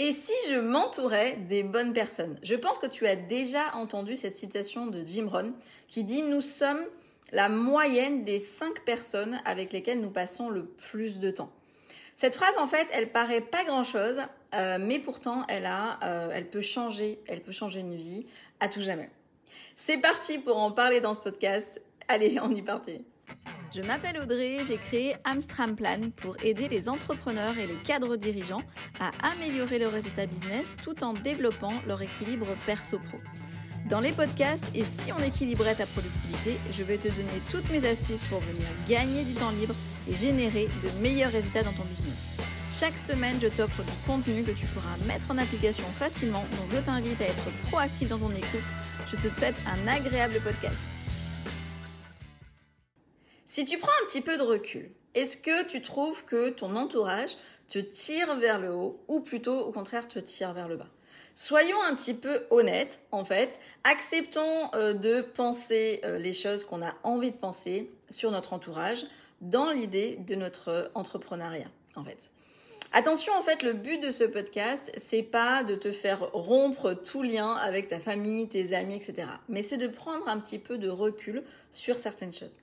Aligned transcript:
Et 0.00 0.12
si 0.12 0.32
je 0.48 0.54
m'entourais 0.54 1.32
des 1.48 1.64
bonnes 1.64 1.92
personnes? 1.92 2.38
Je 2.44 2.54
pense 2.54 2.78
que 2.78 2.86
tu 2.86 3.08
as 3.08 3.16
déjà 3.16 3.74
entendu 3.74 4.14
cette 4.14 4.36
citation 4.36 4.86
de 4.86 5.04
Jim 5.04 5.28
Rohn 5.28 5.52
qui 5.88 6.04
dit 6.04 6.22
Nous 6.22 6.40
sommes 6.40 6.84
la 7.32 7.48
moyenne 7.48 8.24
des 8.24 8.38
cinq 8.38 8.84
personnes 8.84 9.40
avec 9.44 9.72
lesquelles 9.72 10.00
nous 10.00 10.12
passons 10.12 10.50
le 10.50 10.66
plus 10.66 11.18
de 11.18 11.32
temps. 11.32 11.50
Cette 12.14 12.36
phrase, 12.36 12.56
en 12.58 12.68
fait, 12.68 12.86
elle 12.92 13.10
paraît 13.10 13.40
pas 13.40 13.64
grand-chose, 13.64 14.22
euh, 14.54 14.78
mais 14.80 15.00
pourtant, 15.00 15.44
elle 15.48 15.66
a, 15.66 15.98
euh, 16.04 16.30
elle 16.32 16.48
peut 16.48 16.62
changer, 16.62 17.20
elle 17.26 17.42
peut 17.42 17.52
changer 17.52 17.80
une 17.80 17.96
vie 17.96 18.24
à 18.60 18.68
tout 18.68 18.80
jamais. 18.80 19.10
C'est 19.74 19.98
parti 19.98 20.38
pour 20.38 20.58
en 20.58 20.70
parler 20.70 21.00
dans 21.00 21.14
ce 21.14 21.20
podcast. 21.20 21.82
Allez, 22.06 22.38
on 22.40 22.50
y 22.52 22.62
partit. 22.62 23.04
Je 23.74 23.82
m'appelle 23.82 24.18
Audrey, 24.18 24.58
j'ai 24.66 24.78
créé 24.78 25.14
Amstram 25.24 25.76
Plan 25.76 26.10
pour 26.16 26.42
aider 26.42 26.68
les 26.68 26.88
entrepreneurs 26.88 27.58
et 27.58 27.66
les 27.66 27.74
cadres 27.74 28.16
dirigeants 28.16 28.62
à 28.98 29.10
améliorer 29.32 29.78
leurs 29.78 29.92
résultats 29.92 30.24
business 30.24 30.74
tout 30.82 31.04
en 31.04 31.12
développant 31.12 31.74
leur 31.86 32.00
équilibre 32.00 32.46
perso-pro. 32.64 33.18
Dans 33.90 34.00
les 34.00 34.12
podcasts 34.12 34.70
et 34.74 34.84
si 34.84 35.12
on 35.12 35.22
équilibrait 35.22 35.74
ta 35.74 35.84
productivité, 35.84 36.56
je 36.72 36.82
vais 36.82 36.96
te 36.96 37.08
donner 37.08 37.42
toutes 37.50 37.70
mes 37.70 37.86
astuces 37.86 38.24
pour 38.24 38.40
venir 38.40 38.66
gagner 38.88 39.24
du 39.24 39.34
temps 39.34 39.50
libre 39.50 39.74
et 40.10 40.14
générer 40.14 40.68
de 40.82 41.02
meilleurs 41.02 41.32
résultats 41.32 41.62
dans 41.62 41.72
ton 41.72 41.84
business. 41.84 42.36
Chaque 42.72 42.98
semaine, 42.98 43.38
je 43.40 43.48
t'offre 43.48 43.82
du 43.82 43.92
contenu 44.06 44.44
que 44.44 44.52
tu 44.52 44.66
pourras 44.66 44.96
mettre 45.06 45.30
en 45.30 45.38
application 45.38 45.84
facilement, 45.84 46.44
donc 46.56 46.70
je 46.72 46.78
t'invite 46.78 47.20
à 47.20 47.26
être 47.26 47.50
proactif 47.68 48.08
dans 48.08 48.18
ton 48.18 48.30
écoute. 48.30 48.68
Je 49.10 49.16
te 49.16 49.32
souhaite 49.32 49.56
un 49.66 49.88
agréable 49.88 50.40
podcast. 50.42 50.97
Si 53.58 53.64
tu 53.64 53.76
prends 53.76 53.90
un 54.04 54.06
petit 54.06 54.20
peu 54.20 54.36
de 54.36 54.42
recul, 54.44 54.88
est-ce 55.16 55.36
que 55.36 55.66
tu 55.66 55.82
trouves 55.82 56.24
que 56.24 56.48
ton 56.50 56.76
entourage 56.76 57.32
te 57.66 57.80
tire 57.80 58.36
vers 58.36 58.60
le 58.60 58.70
haut 58.70 59.02
ou 59.08 59.18
plutôt 59.18 59.58
au 59.58 59.72
contraire 59.72 60.06
te 60.06 60.20
tire 60.20 60.52
vers 60.52 60.68
le 60.68 60.76
bas? 60.76 60.86
Soyons 61.34 61.82
un 61.82 61.96
petit 61.96 62.14
peu 62.14 62.46
honnêtes, 62.50 63.00
en 63.10 63.24
fait. 63.24 63.58
Acceptons 63.82 64.70
euh, 64.74 64.92
de 64.92 65.22
penser 65.22 66.00
euh, 66.04 66.18
les 66.18 66.34
choses 66.34 66.62
qu'on 66.62 66.82
a 66.82 66.94
envie 67.02 67.32
de 67.32 67.36
penser 67.36 67.90
sur 68.10 68.30
notre 68.30 68.52
entourage 68.52 69.04
dans 69.40 69.70
l'idée 69.70 70.20
de 70.24 70.36
notre 70.36 70.92
entrepreneuriat, 70.94 71.72
en 71.96 72.04
fait. 72.04 72.30
Attention, 72.92 73.32
en 73.36 73.42
fait, 73.42 73.64
le 73.64 73.72
but 73.72 74.00
de 74.00 74.12
ce 74.12 74.22
podcast, 74.22 74.92
c'est 74.96 75.24
pas 75.24 75.64
de 75.64 75.74
te 75.74 75.90
faire 75.90 76.30
rompre 76.30 76.94
tout 76.94 77.24
lien 77.24 77.54
avec 77.54 77.88
ta 77.88 77.98
famille, 77.98 78.46
tes 78.46 78.72
amis, 78.76 78.94
etc. 78.94 79.26
Mais 79.48 79.64
c'est 79.64 79.78
de 79.78 79.88
prendre 79.88 80.28
un 80.28 80.38
petit 80.38 80.60
peu 80.60 80.78
de 80.78 80.88
recul 80.88 81.42
sur 81.72 81.96
certaines 81.96 82.32
choses. 82.32 82.58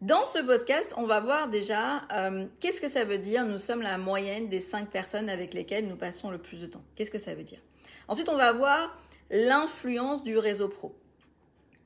Dans 0.00 0.24
ce 0.24 0.38
podcast, 0.38 0.92
on 0.96 1.04
va 1.04 1.20
voir 1.20 1.48
déjà 1.48 2.02
euh, 2.12 2.46
qu'est-ce 2.60 2.80
que 2.80 2.88
ça 2.88 3.04
veut 3.04 3.18
dire. 3.18 3.46
Nous 3.46 3.58
sommes 3.58 3.80
la 3.80 3.96
moyenne 3.96 4.48
des 4.48 4.60
cinq 4.60 4.90
personnes 4.90 5.30
avec 5.30 5.54
lesquelles 5.54 5.86
nous 5.86 5.96
passons 5.96 6.30
le 6.30 6.38
plus 6.38 6.60
de 6.60 6.66
temps. 6.66 6.82
Qu'est-ce 6.94 7.10
que 7.10 7.18
ça 7.18 7.34
veut 7.34 7.44
dire? 7.44 7.60
Ensuite, 8.08 8.28
on 8.28 8.36
va 8.36 8.52
voir 8.52 8.98
l'influence 9.30 10.22
du 10.22 10.36
réseau 10.36 10.68
pro. 10.68 10.94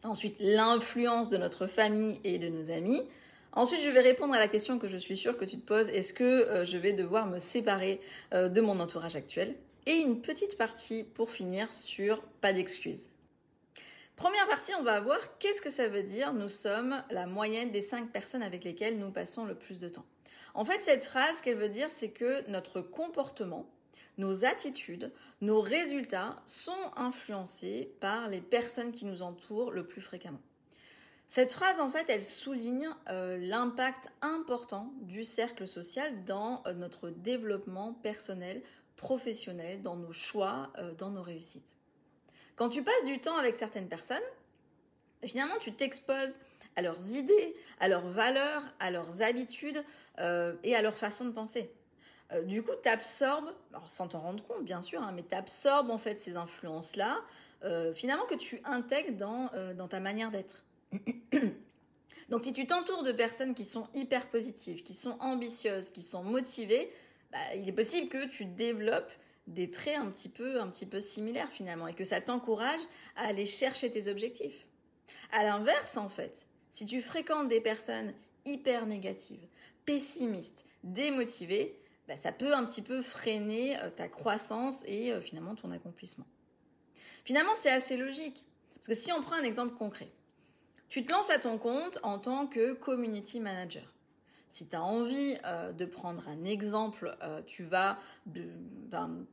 Ensuite, 0.04 0.36
l'influence 0.40 1.28
de 1.28 1.36
notre 1.36 1.66
famille 1.66 2.18
et 2.24 2.38
de 2.38 2.48
nos 2.48 2.70
amis. 2.70 3.02
Ensuite, 3.52 3.82
je 3.82 3.90
vais 3.90 4.00
répondre 4.00 4.34
à 4.34 4.38
la 4.38 4.48
question 4.48 4.78
que 4.78 4.88
je 4.88 4.96
suis 4.96 5.16
sûre 5.16 5.36
que 5.36 5.44
tu 5.44 5.56
te 5.56 5.66
poses. 5.66 5.88
Est-ce 5.88 6.12
que 6.12 6.24
euh, 6.24 6.64
je 6.64 6.78
vais 6.78 6.94
devoir 6.94 7.26
me 7.26 7.38
séparer 7.38 8.00
euh, 8.32 8.48
de 8.48 8.60
mon 8.60 8.80
entourage 8.80 9.16
actuel? 9.16 9.54
Et 9.86 9.92
une 9.92 10.20
petite 10.20 10.56
partie 10.58 11.04
pour 11.04 11.30
finir 11.30 11.72
sur 11.72 12.22
pas 12.40 12.52
d'excuses. 12.52 13.06
Première 14.18 14.48
partie, 14.48 14.74
on 14.74 14.82
va 14.82 14.98
voir 14.98 15.38
qu'est-ce 15.38 15.62
que 15.62 15.70
ça 15.70 15.86
veut 15.86 16.02
dire 16.02 16.34
nous 16.34 16.48
sommes 16.48 17.04
la 17.08 17.26
moyenne 17.28 17.70
des 17.70 17.80
cinq 17.80 18.10
personnes 18.10 18.42
avec 18.42 18.64
lesquelles 18.64 18.98
nous 18.98 19.12
passons 19.12 19.44
le 19.44 19.54
plus 19.54 19.78
de 19.78 19.88
temps. 19.88 20.06
En 20.54 20.64
fait, 20.64 20.80
cette 20.80 21.04
phrase, 21.04 21.38
ce 21.38 21.42
qu'elle 21.44 21.56
veut 21.56 21.68
dire, 21.68 21.92
c'est 21.92 22.10
que 22.10 22.44
notre 22.50 22.80
comportement, 22.80 23.70
nos 24.16 24.44
attitudes, 24.44 25.12
nos 25.40 25.60
résultats 25.60 26.34
sont 26.46 26.72
influencés 26.96 27.94
par 28.00 28.26
les 28.26 28.40
personnes 28.40 28.90
qui 28.90 29.04
nous 29.04 29.22
entourent 29.22 29.70
le 29.70 29.86
plus 29.86 30.02
fréquemment. 30.02 30.42
Cette 31.28 31.52
phrase, 31.52 31.78
en 31.78 31.88
fait, 31.88 32.10
elle 32.10 32.24
souligne 32.24 32.88
euh, 33.10 33.38
l'impact 33.38 34.10
important 34.20 34.92
du 35.02 35.22
cercle 35.22 35.68
social 35.68 36.24
dans 36.24 36.64
euh, 36.66 36.72
notre 36.72 37.10
développement 37.10 37.92
personnel, 37.92 38.64
professionnel, 38.96 39.80
dans 39.80 39.94
nos 39.94 40.12
choix, 40.12 40.72
euh, 40.78 40.92
dans 40.94 41.10
nos 41.10 41.22
réussites. 41.22 41.77
Quand 42.58 42.68
tu 42.68 42.82
passes 42.82 43.04
du 43.04 43.20
temps 43.20 43.36
avec 43.36 43.54
certaines 43.54 43.88
personnes, 43.88 44.18
finalement, 45.24 45.56
tu 45.60 45.72
t'exposes 45.72 46.40
à 46.74 46.82
leurs 46.82 47.12
idées, 47.12 47.54
à 47.78 47.86
leurs 47.86 48.08
valeurs, 48.08 48.62
à 48.80 48.90
leurs 48.90 49.22
habitudes 49.22 49.84
euh, 50.18 50.56
et 50.64 50.74
à 50.74 50.82
leur 50.82 50.98
façon 50.98 51.24
de 51.24 51.30
penser. 51.30 51.70
Euh, 52.32 52.42
du 52.42 52.64
coup, 52.64 52.72
tu 52.82 52.88
absorbes, 52.88 53.54
sans 53.86 54.08
t'en 54.08 54.18
rendre 54.18 54.44
compte 54.44 54.64
bien 54.64 54.82
sûr, 54.82 55.00
hein, 55.00 55.12
mais 55.14 55.22
tu 55.22 55.36
absorbes 55.36 55.90
en 55.90 55.98
fait 55.98 56.18
ces 56.18 56.36
influences-là, 56.36 57.20
euh, 57.62 57.94
finalement 57.94 58.26
que 58.26 58.34
tu 58.34 58.60
intègres 58.64 59.16
dans, 59.16 59.50
dans 59.76 59.86
ta 59.86 60.00
manière 60.00 60.32
d'être. 60.32 60.64
Donc 62.28 62.42
si 62.42 62.52
tu 62.52 62.66
t'entoures 62.66 63.04
de 63.04 63.12
personnes 63.12 63.54
qui 63.54 63.64
sont 63.64 63.86
hyper 63.94 64.28
positives, 64.30 64.82
qui 64.82 64.94
sont 64.94 65.16
ambitieuses, 65.20 65.90
qui 65.90 66.02
sont 66.02 66.24
motivées, 66.24 66.90
bah, 67.30 67.54
il 67.54 67.68
est 67.68 67.72
possible 67.72 68.08
que 68.08 68.26
tu 68.26 68.46
développes 68.46 69.12
des 69.48 69.70
traits 69.70 69.96
un 69.96 70.10
petit 70.10 70.28
peu, 70.28 70.60
un 70.60 70.68
petit 70.68 70.86
peu 70.86 71.00
similaires 71.00 71.50
finalement, 71.50 71.88
et 71.88 71.94
que 71.94 72.04
ça 72.04 72.20
t'encourage 72.20 72.80
à 73.16 73.26
aller 73.26 73.46
chercher 73.46 73.90
tes 73.90 74.08
objectifs. 74.08 74.66
À 75.32 75.44
l'inverse, 75.44 75.96
en 75.96 76.08
fait, 76.08 76.46
si 76.70 76.84
tu 76.84 77.02
fréquentes 77.02 77.48
des 77.48 77.60
personnes 77.60 78.12
hyper 78.44 78.86
négatives, 78.86 79.46
pessimistes, 79.84 80.64
démotivées, 80.84 81.78
bah, 82.06 82.16
ça 82.16 82.32
peut 82.32 82.54
un 82.54 82.64
petit 82.64 82.82
peu 82.82 83.02
freiner 83.02 83.78
euh, 83.80 83.90
ta 83.90 84.08
croissance 84.08 84.82
et 84.86 85.12
euh, 85.12 85.20
finalement 85.20 85.54
ton 85.54 85.70
accomplissement. 85.70 86.26
Finalement, 87.24 87.52
c'est 87.56 87.70
assez 87.70 87.96
logique. 87.96 88.44
Parce 88.74 88.88
que 88.88 88.94
si 88.94 89.12
on 89.12 89.20
prend 89.20 89.36
un 89.36 89.42
exemple 89.42 89.74
concret, 89.76 90.10
tu 90.88 91.04
te 91.04 91.12
lances 91.12 91.30
à 91.30 91.38
ton 91.38 91.58
compte 91.58 91.98
en 92.02 92.18
tant 92.18 92.46
que 92.46 92.72
community 92.72 93.40
manager. 93.40 93.94
Si 94.50 94.66
tu 94.68 94.76
as 94.76 94.82
envie 94.82 95.36
euh, 95.44 95.72
de 95.72 95.84
prendre 95.84 96.26
un 96.28 96.44
exemple, 96.44 97.14
tu 97.46 97.64
vas 97.64 97.98
ben, 98.24 99.26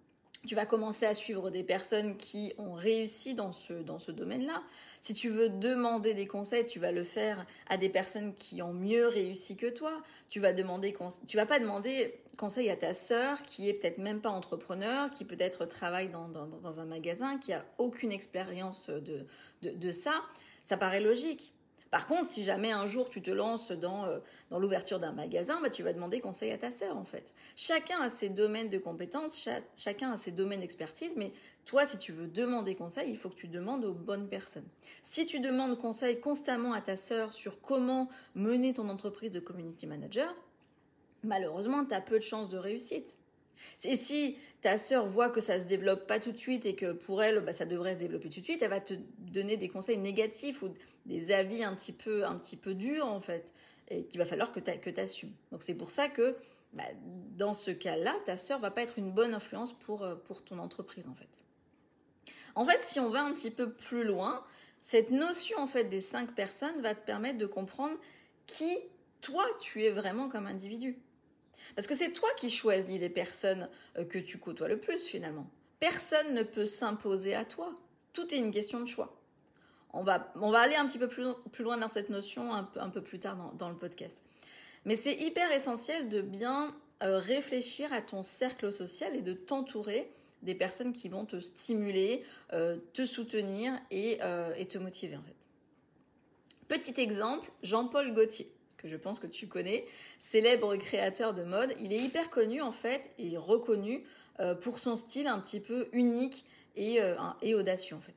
tu 0.45 0.55
vas 0.55 0.65
commencer 0.65 1.05
à 1.05 1.13
suivre 1.13 1.49
des 1.49 1.63
personnes 1.63 2.17
qui 2.17 2.53
ont 2.57 2.73
réussi 2.73 3.35
dans 3.35 3.51
ce, 3.51 3.73
dans 3.73 3.99
ce 3.99 4.11
domaine-là. 4.11 4.63
Si 5.01 5.13
tu 5.13 5.29
veux 5.29 5.49
demander 5.49 6.13
des 6.13 6.27
conseils, 6.27 6.65
tu 6.65 6.79
vas 6.79 6.91
le 6.91 7.03
faire 7.03 7.45
à 7.67 7.77
des 7.77 7.89
personnes 7.89 8.33
qui 8.35 8.61
ont 8.61 8.73
mieux 8.73 9.07
réussi 9.07 9.55
que 9.55 9.67
toi. 9.67 10.01
Tu 10.29 10.39
vas 10.39 10.53
demander, 10.53 10.95
tu 11.27 11.37
vas 11.37 11.45
pas 11.45 11.59
demander 11.59 12.19
conseil 12.37 12.69
à 12.69 12.75
ta 12.75 12.93
sœur 12.93 13.41
qui 13.43 13.69
est 13.69 13.73
peut-être 13.73 13.97
même 13.97 14.21
pas 14.21 14.29
entrepreneur, 14.29 15.09
qui 15.11 15.25
peut-être 15.25 15.65
travaille 15.65 16.09
dans, 16.09 16.27
dans, 16.27 16.79
un 16.79 16.85
magasin, 16.85 17.37
qui 17.37 17.53
a 17.53 17.65
aucune 17.77 18.11
expérience 18.11 18.89
de, 18.89 19.25
de 19.61 19.91
ça. 19.91 20.13
Ça 20.63 20.77
paraît 20.77 21.01
logique. 21.01 21.54
Par 21.95 22.07
contre, 22.07 22.29
si 22.29 22.43
jamais 22.43 22.73
un 22.73 22.87
jour 22.87 23.07
tu 23.07 23.21
te 23.21 23.31
lances 23.31 23.71
dans, 23.71 24.03
euh, 24.03 24.19
dans 24.49 24.59
l'ouverture 24.59 24.99
d'un 24.99 25.13
magasin, 25.13 25.61
bah, 25.61 25.69
tu 25.69 25.81
vas 25.81 25.93
demander 25.93 26.19
conseil 26.19 26.51
à 26.51 26.57
ta 26.57 26.69
sœur 26.69 26.97
en 26.97 27.05
fait. 27.05 27.33
Chacun 27.55 28.01
a 28.01 28.09
ses 28.09 28.27
domaines 28.27 28.67
de 28.67 28.77
compétences, 28.77 29.47
chacun 29.77 30.11
a 30.11 30.17
ses 30.17 30.31
domaines 30.31 30.59
d'expertise, 30.59 31.13
mais 31.15 31.31
toi, 31.63 31.85
si 31.85 31.97
tu 31.97 32.11
veux 32.11 32.27
demander 32.27 32.75
conseil, 32.75 33.09
il 33.09 33.17
faut 33.17 33.29
que 33.29 33.35
tu 33.35 33.47
demandes 33.47 33.85
aux 33.85 33.93
bonnes 33.93 34.27
personnes. 34.27 34.67
Si 35.03 35.25
tu 35.25 35.39
demandes 35.39 35.79
conseil 35.79 36.19
constamment 36.19 36.73
à 36.73 36.81
ta 36.81 36.97
sœur 36.97 37.31
sur 37.31 37.61
comment 37.61 38.09
mener 38.35 38.73
ton 38.73 38.89
entreprise 38.89 39.31
de 39.31 39.39
community 39.39 39.87
manager, 39.87 40.35
malheureusement, 41.23 41.85
tu 41.85 41.93
as 41.93 42.01
peu 42.01 42.19
de 42.19 42.25
chances 42.25 42.49
de 42.49 42.57
réussite. 42.57 43.15
Et 43.83 43.95
si 43.95 44.37
ta 44.61 44.77
sœur 44.77 45.05
voit 45.07 45.29
que 45.29 45.41
ça 45.41 45.59
se 45.59 45.65
développe 45.65 46.07
pas 46.07 46.19
tout 46.19 46.31
de 46.31 46.37
suite 46.37 46.65
et 46.65 46.75
que 46.75 46.91
pour 46.91 47.21
elle, 47.21 47.39
bah, 47.39 47.53
ça 47.53 47.65
devrait 47.65 47.93
se 47.93 47.99
développer 47.99 48.29
tout 48.29 48.39
de 48.39 48.45
suite, 48.45 48.61
elle 48.61 48.69
va 48.69 48.79
te 48.79 48.95
donner 49.19 49.57
des 49.57 49.69
conseils 49.69 49.97
négatifs 49.97 50.61
ou 50.61 50.73
des 51.05 51.31
avis 51.31 51.63
un 51.63 51.75
petit 51.75 51.93
peu, 51.93 52.25
un 52.25 52.35
petit 52.35 52.57
peu 52.57 52.73
durs 52.73 53.05
en 53.05 53.21
fait, 53.21 53.53
et 53.89 54.05
qu'il 54.05 54.17
va 54.17 54.25
falloir 54.25 54.51
que 54.51 54.59
tu 54.59 54.99
assumes. 54.99 55.33
Donc 55.51 55.61
c'est 55.61 55.75
pour 55.75 55.91
ça 55.91 56.07
que 56.07 56.35
bah, 56.73 56.83
dans 57.37 57.53
ce 57.53 57.71
cas-là, 57.71 58.15
ta 58.25 58.37
sœur 58.37 58.59
va 58.59 58.71
pas 58.71 58.81
être 58.81 58.97
une 58.97 59.11
bonne 59.11 59.33
influence 59.33 59.71
pour, 59.73 60.03
euh, 60.03 60.15
pour 60.15 60.43
ton 60.43 60.59
entreprise 60.59 61.07
en 61.07 61.15
fait. 61.15 61.29
En 62.55 62.65
fait, 62.65 62.81
si 62.81 62.99
on 62.99 63.09
va 63.09 63.23
un 63.23 63.33
petit 63.33 63.51
peu 63.51 63.71
plus 63.71 64.03
loin, 64.03 64.43
cette 64.81 65.11
notion 65.11 65.57
en 65.59 65.67
fait 65.67 65.85
des 65.85 66.01
cinq 66.01 66.33
personnes 66.35 66.81
va 66.81 66.95
te 66.95 67.05
permettre 67.05 67.37
de 67.37 67.45
comprendre 67.45 67.95
qui 68.45 68.77
toi 69.21 69.45
tu 69.59 69.83
es 69.83 69.89
vraiment 69.89 70.29
comme 70.29 70.47
individu. 70.47 70.97
Parce 71.75 71.87
que 71.87 71.95
c'est 71.95 72.11
toi 72.11 72.29
qui 72.37 72.49
choisis 72.49 72.99
les 72.99 73.09
personnes 73.09 73.69
euh, 73.97 74.05
que 74.05 74.19
tu 74.19 74.37
côtoies 74.37 74.67
le 74.67 74.79
plus 74.79 75.05
finalement. 75.05 75.47
Personne 75.79 76.33
ne 76.33 76.43
peut 76.43 76.65
s'imposer 76.65 77.35
à 77.35 77.45
toi. 77.45 77.73
Tout 78.13 78.33
est 78.33 78.37
une 78.37 78.51
question 78.51 78.79
de 78.79 78.85
choix. 78.85 79.19
On 79.93 80.03
va, 80.03 80.31
on 80.35 80.51
va 80.51 80.59
aller 80.59 80.75
un 80.75 80.85
petit 80.87 80.97
peu 80.97 81.07
plus, 81.07 81.27
plus 81.51 81.63
loin 81.63 81.77
dans 81.77 81.89
cette 81.89 82.09
notion 82.09 82.53
un 82.53 82.63
peu, 82.63 82.79
un 82.79 82.89
peu 82.89 83.01
plus 83.01 83.19
tard 83.19 83.35
dans, 83.35 83.51
dans 83.53 83.69
le 83.69 83.77
podcast. 83.77 84.21
Mais 84.85 84.95
c'est 84.95 85.15
hyper 85.15 85.51
essentiel 85.51 86.09
de 86.09 86.21
bien 86.21 86.75
euh, 87.03 87.17
réfléchir 87.17 87.91
à 87.93 88.01
ton 88.01 88.23
cercle 88.23 88.71
social 88.71 89.15
et 89.15 89.21
de 89.21 89.33
t'entourer 89.33 90.11
des 90.43 90.55
personnes 90.55 90.93
qui 90.93 91.09
vont 91.09 91.25
te 91.25 91.39
stimuler, 91.39 92.23
euh, 92.53 92.77
te 92.93 93.05
soutenir 93.05 93.73
et, 93.89 94.19
et 94.57 94.65
te 94.65 94.77
motiver 94.77 95.17
en 95.17 95.23
fait. 95.23 95.35
Petit 96.67 96.99
exemple, 96.99 97.51
Jean-Paul 97.63 98.13
Gaultier 98.13 98.51
je 98.87 98.97
pense 98.97 99.19
que 99.19 99.27
tu 99.27 99.47
connais, 99.47 99.85
célèbre 100.19 100.75
créateur 100.75 101.33
de 101.33 101.43
mode. 101.43 101.73
Il 101.79 101.93
est 101.93 101.99
hyper 101.99 102.29
connu 102.29 102.61
en 102.61 102.71
fait 102.71 103.11
et 103.17 103.37
reconnu 103.37 104.03
euh, 104.39 104.55
pour 104.55 104.79
son 104.79 104.95
style 104.95 105.27
un 105.27 105.39
petit 105.39 105.59
peu 105.59 105.87
unique 105.93 106.45
et, 106.75 107.01
euh, 107.01 107.15
et 107.41 107.55
audacieux 107.55 107.95
en 107.95 108.01
fait. 108.01 108.15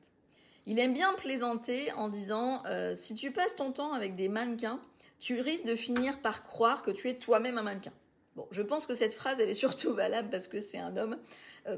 Il 0.65 0.79
aime 0.79 0.93
bien 0.93 1.13
plaisanter 1.13 1.91
en 1.93 2.09
disant 2.09 2.63
euh, 2.65 2.93
si 2.93 3.13
tu 3.13 3.31
passes 3.31 3.55
ton 3.55 3.71
temps 3.71 3.93
avec 3.93 4.15
des 4.15 4.29
mannequins, 4.29 4.79
tu 5.17 5.39
risques 5.39 5.65
de 5.65 5.75
finir 5.75 6.21
par 6.21 6.43
croire 6.43 6.81
que 6.81 6.91
tu 6.91 7.09
es 7.09 7.15
toi-même 7.15 7.57
un 7.57 7.63
mannequin. 7.63 7.93
Bon, 8.35 8.47
je 8.51 8.61
pense 8.61 8.85
que 8.85 8.93
cette 8.93 9.13
phrase, 9.13 9.39
elle 9.39 9.49
est 9.49 9.53
surtout 9.53 9.93
valable 9.93 10.29
parce 10.29 10.47
que 10.47 10.61
c'est 10.61 10.77
un 10.77 10.95
homme. 10.95 11.17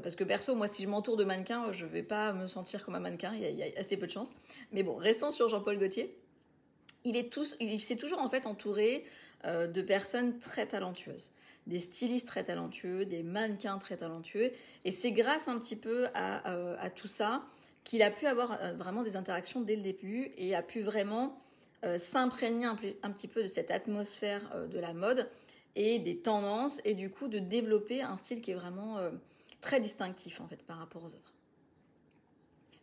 Parce 0.02 0.14
que 0.14 0.24
perso, 0.24 0.54
moi, 0.54 0.68
si 0.68 0.82
je 0.82 0.88
m'entoure 0.88 1.16
de 1.16 1.24
mannequins, 1.24 1.70
je 1.72 1.84
vais 1.84 2.04
pas 2.04 2.32
me 2.32 2.46
sentir 2.46 2.82
comme 2.84 2.94
un 2.94 3.00
mannequin. 3.00 3.34
Il 3.34 3.42
y 3.42 3.62
a, 3.62 3.66
assez 3.78 3.96
peu 3.96 4.06
de 4.06 4.12
chance. 4.12 4.32
Mais 4.70 4.82
bon, 4.82 4.96
restons 4.96 5.32
sur 5.32 5.48
Jean-Paul 5.48 5.78
Gaultier. 5.78 6.16
Il 7.04 7.16
est 7.16 7.32
tous, 7.32 7.56
il 7.60 7.80
s'est 7.80 7.96
toujours 7.96 8.20
en 8.20 8.28
fait 8.28 8.46
entouré 8.46 9.04
euh, 9.44 9.66
de 9.66 9.82
personnes 9.82 10.38
très 10.38 10.66
talentueuses, 10.66 11.32
des 11.66 11.80
stylistes 11.80 12.26
très 12.26 12.44
talentueux, 12.44 13.04
des 13.04 13.22
mannequins 13.22 13.78
très 13.78 13.96
talentueux. 13.96 14.52
Et 14.84 14.92
c'est 14.92 15.12
grâce 15.12 15.48
un 15.48 15.58
petit 15.58 15.76
peu 15.76 16.06
à, 16.14 16.52
à 16.80 16.90
tout 16.90 17.08
ça 17.08 17.44
qu'il 17.84 18.02
a 18.02 18.10
pu 18.10 18.26
avoir 18.26 18.58
euh, 18.60 18.74
vraiment 18.74 19.02
des 19.02 19.16
interactions 19.16 19.60
dès 19.60 19.76
le 19.76 19.82
début 19.82 20.32
et 20.36 20.54
a 20.54 20.62
pu 20.62 20.80
vraiment 20.80 21.38
euh, 21.84 21.98
s'imprégner 21.98 22.66
un, 22.66 22.76
petit 22.76 23.28
peu 23.28 23.42
de 23.42 23.48
cette 23.48 23.70
atmosphère 23.70 24.40
euh, 24.54 24.66
de 24.66 24.78
la 24.78 24.92
mode 24.92 25.28
et 25.74 25.98
des 25.98 26.18
tendances 26.18 26.80
et 26.84 26.94
du 26.94 27.10
coup 27.10 27.28
de 27.28 27.38
développer 27.38 28.02
un 28.02 28.16
style 28.16 28.40
qui 28.40 28.50
est 28.50 28.54
vraiment 28.54 28.98
très 29.62 29.80
distinctif 29.80 30.38
en 30.42 30.46
fait 30.46 30.62
par 30.62 30.76
rapport 30.76 31.02
aux 31.02 31.14
autres. 31.14 31.32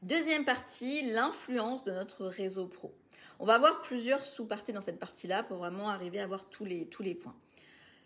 Deuxième 0.02 0.44
partie, 0.44 1.04
l'influence 1.12 1.84
de 1.84 1.92
notre 1.92 2.26
réseau 2.26 2.66
pro. 2.66 2.92
On 3.42 3.46
va 3.46 3.58
voir 3.58 3.82
plusieurs 3.82 4.26
sous-parties 4.26 4.74
dans 4.74 4.82
cette 4.82 5.00
partie-là 5.00 5.44
pour 5.44 5.58
vraiment 5.58 5.90
arriver 5.90 6.20
à 6.20 6.28
voir 6.28 6.50
tous 6.50 6.66
les, 6.66 6.88
tous 6.88 7.04
les 7.04 7.16
points. 7.16 7.36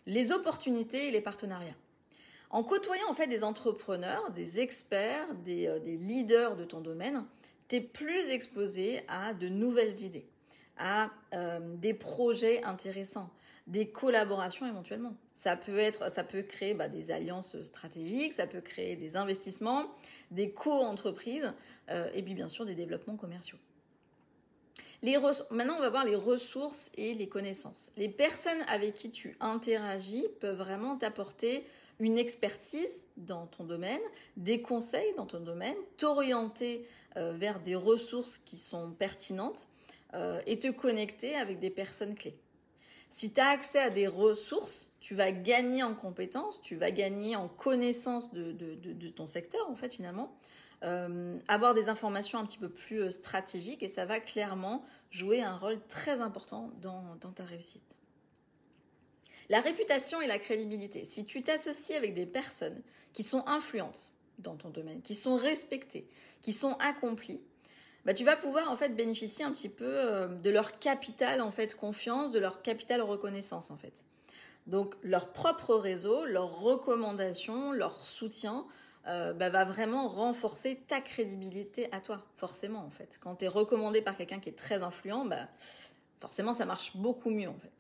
Les 0.06 0.32
opportunités 0.32 1.08
et 1.08 1.12
les 1.12 1.22
partenariats. 1.22 1.76
En 2.52 2.64
côtoyant 2.64 3.10
en 3.10 3.16
fait 3.16 3.26
des 3.26 3.44
entrepreneurs, 3.44 4.30
des 4.32 4.60
experts, 4.60 5.26
euh, 5.48 5.80
des, 5.80 5.98
leaders 5.98 6.56
de 6.56 6.66
ton 6.66 6.82
domaine, 6.82 7.26
tu 7.68 7.78
es 7.78 7.82
plus 7.82 8.30
exposé 8.30 9.02
à 9.08 9.34
de 9.34 9.50
nouvelles 9.50 10.04
idées, 10.04 10.28
à 10.78 11.10
euh, 11.34 11.60
des 11.78 11.96
projets 11.96 12.64
intéressants, 12.64 13.32
des 13.66 13.90
collaborations 13.90 14.68
éventuellement. 14.68 15.16
Ça 15.34 15.56
peut 15.56 15.80
être, 15.80 16.12
ça 16.12 16.24
peut 16.24 16.44
créer 16.44 16.76
bah, 16.76 16.90
des 16.90 17.10
alliances 17.10 17.60
stratégiques, 17.64 18.34
ça 18.34 18.46
peut 18.46 18.62
créer 18.62 18.96
des 18.96 19.18
investissements, 19.18 19.88
des 20.30 20.52
co-entreprises 20.52 21.52
euh, 21.90 22.08
et 22.14 22.22
puis 22.22 22.36
bien 22.36 22.50
sûr 22.50 22.66
des 22.66 22.76
développements 22.76 23.18
commerciaux. 23.18 23.58
Maintenant, 25.04 25.76
on 25.78 25.82
va 25.82 25.90
voir 25.90 26.06
les 26.06 26.16
ressources 26.16 26.90
et 26.96 27.14
les 27.14 27.28
connaissances. 27.28 27.92
Les 27.98 28.08
personnes 28.08 28.62
avec 28.68 28.94
qui 28.94 29.12
tu 29.12 29.36
interagis 29.42 30.26
peuvent 30.40 30.58
vraiment 30.58 30.98
t'apporter 30.98 31.66
une 32.00 32.18
expertise 32.18 33.04
dans 33.18 33.46
ton 33.48 33.66
domaine, 33.66 34.00
des 34.38 34.62
conseils 34.62 35.14
dans 35.16 35.26
ton 35.26 35.42
domaine, 35.42 35.76
t'orienter 35.98 36.88
euh, 37.18 37.34
vers 37.34 37.60
des 37.60 37.76
ressources 37.76 38.38
qui 38.40 38.58
sont 38.58 38.92
pertinentes 38.92 39.68
euh, 40.14 40.42
et 40.46 40.58
te 40.58 40.70
connecter 40.70 41.36
avec 41.36 41.60
des 41.60 41.70
personnes 41.70 42.16
clés. 42.16 42.38
Si 43.10 43.32
tu 43.32 43.40
as 43.42 43.50
accès 43.50 43.80
à 43.80 43.90
des 43.90 44.08
ressources, 44.08 44.90
tu 45.00 45.16
vas 45.16 45.32
gagner 45.32 45.84
en 45.84 45.94
compétences, 45.94 46.62
tu 46.62 46.76
vas 46.76 46.90
gagner 46.90 47.36
en 47.36 47.48
connaissance 47.48 48.34
de, 48.34 49.10
ton 49.10 49.28
secteur, 49.28 49.70
en 49.70 49.76
fait, 49.76 49.94
finalement. 49.94 50.36
Euh, 50.84 51.38
avoir 51.48 51.74
des 51.74 51.88
informations 51.88 52.40
un 52.40 52.46
petit 52.46 52.58
peu 52.58 52.70
plus 52.70 53.10
stratégiques 53.12 53.84
et 53.84 53.88
ça 53.88 54.06
va 54.06 54.20
clairement 54.20 54.84
jouer 55.12 55.42
un 55.42 55.56
rôle 55.56 55.80
très 55.88 56.20
important 56.20 56.72
dans 56.82 57.32
ta 57.34 57.46
réussite. 57.46 57.96
La 59.50 59.60
réputation 59.60 60.22
et 60.22 60.28
la 60.28 60.40
crédibilité. 60.40 61.06
Si 61.06 61.26
tu 61.26 61.42
t'associes 61.42 61.96
avec 61.96 62.14
des 62.14 62.26
personnes 62.26 62.82
qui 63.14 63.24
sont 63.24 63.46
influentes 63.48 64.12
dans 64.40 64.56
ton 64.56 64.70
domaine, 64.70 65.02
qui 65.02 65.16
sont 65.16 65.36
respectées, 65.36 66.08
qui 66.42 66.54
sont 66.54 66.74
accomplies, 66.80 67.42
bah, 68.06 68.14
tu 68.14 68.24
vas 68.24 68.36
pouvoir 68.36 68.72
en 68.72 68.76
fait 68.76 68.96
bénéficier 68.96 69.46
un 69.46 69.52
petit 69.52 69.70
peu 69.70 69.86
euh, 69.86 70.28
de 70.28 70.50
leur 70.50 70.80
capital 70.80 71.42
en 71.42 71.52
fait 71.52 71.76
confiance, 71.76 72.32
de 72.32 72.40
leur 72.40 72.62
capital 72.62 73.02
reconnaissance 73.02 73.72
en 73.72 73.78
fait. 73.78 74.04
Donc 74.66 74.96
leur 75.04 75.32
propre 75.34 75.76
réseau, 75.76 76.26
leurs 76.26 76.60
recommandations, 76.60 77.74
leur 77.74 78.02
soutien 78.02 78.66
euh, 79.08 79.34
bah, 79.34 79.50
va 79.50 79.66
vraiment 79.66 80.08
renforcer 80.08 80.80
ta 80.88 81.02
crédibilité 81.02 81.92
à 81.92 82.00
toi, 82.00 82.24
forcément 82.38 82.80
en 82.80 82.90
fait. 82.90 83.20
Quand 83.22 83.36
tu 83.36 83.46
es 83.46 83.48
recommandé 83.50 84.02
par 84.02 84.16
quelqu'un 84.16 84.40
qui 84.40 84.50
est 84.50 84.58
très 84.58 84.82
influent, 84.82 85.26
bah, 85.26 85.50
forcément 86.22 86.54
ça 86.54 86.66
marche 86.66 86.96
beaucoup 86.96 87.30
mieux 87.30 87.50
en 87.50 87.58
fait. 87.58 87.72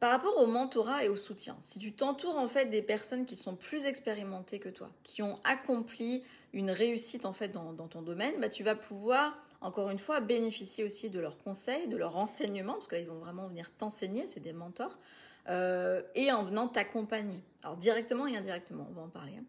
Par 0.00 0.10
rapport 0.10 0.36
au 0.38 0.46
mentorat 0.46 1.04
et 1.04 1.08
au 1.08 1.16
soutien, 1.16 1.56
si 1.62 1.78
tu 1.78 1.92
t'entoures 1.92 2.36
en 2.36 2.48
fait 2.48 2.66
des 2.66 2.82
personnes 2.82 3.24
qui 3.26 3.36
sont 3.36 3.54
plus 3.54 3.86
expérimentées 3.86 4.58
que 4.58 4.68
toi, 4.68 4.90
qui 5.04 5.22
ont 5.22 5.38
accompli 5.44 6.22
une 6.52 6.70
réussite 6.70 7.24
en 7.24 7.32
fait 7.32 7.48
dans, 7.48 7.72
ton 7.74 8.02
domaine, 8.02 8.34
bah, 8.40 8.48
tu 8.48 8.64
vas 8.64 8.74
pouvoir 8.74 9.38
encore 9.60 9.88
une 9.90 9.98
fois 9.98 10.20
bénéficier 10.20 10.84
aussi 10.84 11.10
de 11.10 11.20
leurs 11.20 11.38
conseils, 11.38 11.86
de 11.86 11.96
leurs 11.96 12.12
renseignements, 12.12 12.74
parce 12.74 12.88
que 12.88 12.96
là 12.96 13.00
ils 13.00 13.08
vont 13.08 13.18
vraiment 13.20 13.46
venir 13.46 13.70
t'enseigner, 13.70 14.26
c'est 14.26 14.40
des 14.40 14.52
mentors, 14.52 14.98
euh, 15.48 16.02
et 16.14 16.30
en 16.32 16.42
venant 16.42 16.66
t'accompagner. 16.68 17.40
Alors 17.62 17.76
directement 17.76 18.26
et 18.26 18.36
indirectement, 18.36 18.86
on 18.90 18.92
va 18.92 19.02
en 19.02 19.08
parler. 19.08 19.32
Hein. 19.38 19.44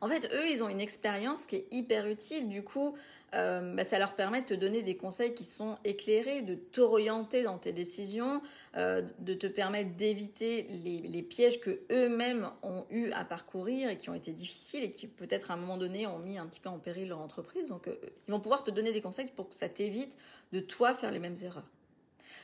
En 0.00 0.08
fait, 0.08 0.30
eux, 0.32 0.48
ils 0.50 0.62
ont 0.62 0.68
une 0.68 0.80
expérience 0.80 1.46
qui 1.46 1.56
est 1.56 1.66
hyper 1.70 2.06
utile. 2.06 2.48
Du 2.48 2.62
coup, 2.62 2.94
euh, 3.34 3.74
bah, 3.74 3.84
ça 3.84 3.98
leur 3.98 4.14
permet 4.14 4.42
de 4.42 4.46
te 4.46 4.54
donner 4.54 4.82
des 4.82 4.96
conseils 4.96 5.34
qui 5.34 5.44
sont 5.44 5.76
éclairés, 5.84 6.42
de 6.42 6.54
t'orienter 6.54 7.42
dans 7.42 7.58
tes 7.58 7.72
décisions, 7.72 8.40
euh, 8.76 9.02
de 9.18 9.34
te 9.34 9.46
permettre 9.46 9.96
d'éviter 9.96 10.62
les, 10.62 11.22
pièges 11.22 11.60
que 11.60 11.80
eux-mêmes 11.90 12.48
ont 12.62 12.84
eu 12.90 13.10
à 13.10 13.24
parcourir 13.24 13.90
et 13.90 13.98
qui 13.98 14.08
ont 14.08 14.14
été 14.14 14.32
difficiles 14.32 14.84
et 14.84 14.90
qui 14.90 15.08
peut-être 15.08 15.50
à 15.50 15.54
un 15.54 15.56
moment 15.58 15.76
donné 15.76 16.06
ont 16.06 16.18
mis 16.20 16.38
un 16.38 16.46
petit 16.46 16.60
peu 16.60 16.68
en 16.68 16.78
péril 16.78 17.08
leur 17.08 17.20
entreprise. 17.20 17.68
Donc, 17.68 17.88
euh, 17.88 17.96
ils 18.28 18.30
vont 18.30 18.40
pouvoir 18.40 18.62
te 18.62 18.70
donner 18.70 18.92
des 18.92 19.02
conseils 19.02 19.30
pour 19.34 19.48
que 19.48 19.54
ça 19.54 19.68
t'évite 19.68 20.16
de 20.52 20.60
toi 20.60 20.94
faire 20.94 21.10
les 21.10 21.18
mêmes 21.18 21.36
erreurs. 21.42 21.68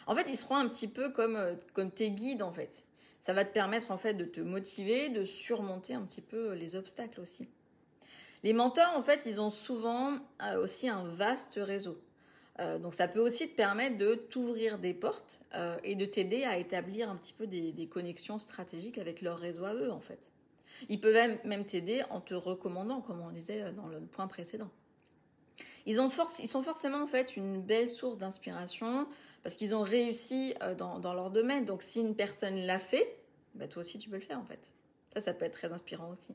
En 0.06 0.14
fait, 0.14 0.26
ils 0.28 0.36
seront 0.36 0.56
un 0.56 0.68
petit 0.68 0.88
peu 0.88 1.10
comme, 1.10 1.38
comme 1.72 1.90
tes 1.90 2.10
guides 2.10 2.42
en 2.42 2.52
fait 2.52 2.84
ça 3.24 3.32
va 3.32 3.46
te 3.46 3.54
permettre 3.54 3.90
en 3.90 3.96
fait 3.96 4.12
de 4.12 4.26
te 4.26 4.42
motiver, 4.42 5.08
de 5.08 5.24
surmonter 5.24 5.94
un 5.94 6.02
petit 6.02 6.20
peu 6.20 6.52
les 6.52 6.76
obstacles 6.76 7.22
aussi. 7.22 7.48
Les 8.42 8.52
mentors, 8.52 8.92
en 8.94 9.00
fait, 9.00 9.22
ils 9.24 9.40
ont 9.40 9.48
souvent 9.48 10.18
euh, 10.42 10.62
aussi 10.62 10.90
un 10.90 11.04
vaste 11.04 11.54
réseau. 11.56 11.98
Euh, 12.60 12.78
donc 12.78 12.92
ça 12.92 13.08
peut 13.08 13.20
aussi 13.20 13.48
te 13.48 13.56
permettre 13.56 13.96
de 13.96 14.14
t'ouvrir 14.14 14.78
des 14.78 14.92
portes 14.92 15.40
euh, 15.54 15.78
et 15.84 15.94
de 15.94 16.04
t'aider 16.04 16.44
à 16.44 16.58
établir 16.58 17.08
un 17.08 17.16
petit 17.16 17.32
peu 17.32 17.46
des, 17.46 17.88
connexions 17.90 18.38
stratégiques 18.38 18.98
avec 18.98 19.22
leur 19.22 19.38
réseau 19.38 19.64
à 19.64 19.72
eux, 19.72 19.90
en 19.90 20.00
fait. 20.00 20.30
Ils 20.90 21.00
peuvent 21.00 21.38
même 21.44 21.64
t'aider 21.64 22.02
en 22.10 22.20
te 22.20 22.34
recommandant, 22.34 23.00
comme 23.00 23.22
on 23.22 23.30
disait 23.30 23.72
dans 23.72 23.86
le 23.86 24.00
point 24.00 24.26
précédent. 24.26 24.70
Ils, 25.86 25.98
ont 26.02 26.10
ils 26.40 26.48
sont 26.48 26.62
forcément 26.62 27.02
en 27.02 27.06
fait 27.06 27.38
une 27.38 27.62
belle 27.62 27.88
source 27.88 28.18
d'inspiration 28.18 29.06
parce 29.44 29.54
qu'ils 29.54 29.76
ont 29.76 29.82
réussi 29.82 30.54
dans, 30.76 31.14
leur 31.14 31.30
domaine. 31.30 31.64
Donc 31.64 31.82
si 31.82 32.00
une 32.00 32.16
personne 32.16 32.56
l'a 32.66 32.80
fait, 32.80 33.16
bah, 33.54 33.68
toi 33.68 33.82
aussi 33.82 33.98
tu 33.98 34.10
peux 34.10 34.16
le 34.16 34.22
faire 34.22 34.40
en 34.40 34.44
fait. 34.44 34.72
Ça, 35.14 35.20
ça 35.20 35.34
peut 35.34 35.44
être 35.44 35.52
très 35.52 35.72
inspirant 35.72 36.10
aussi. 36.10 36.34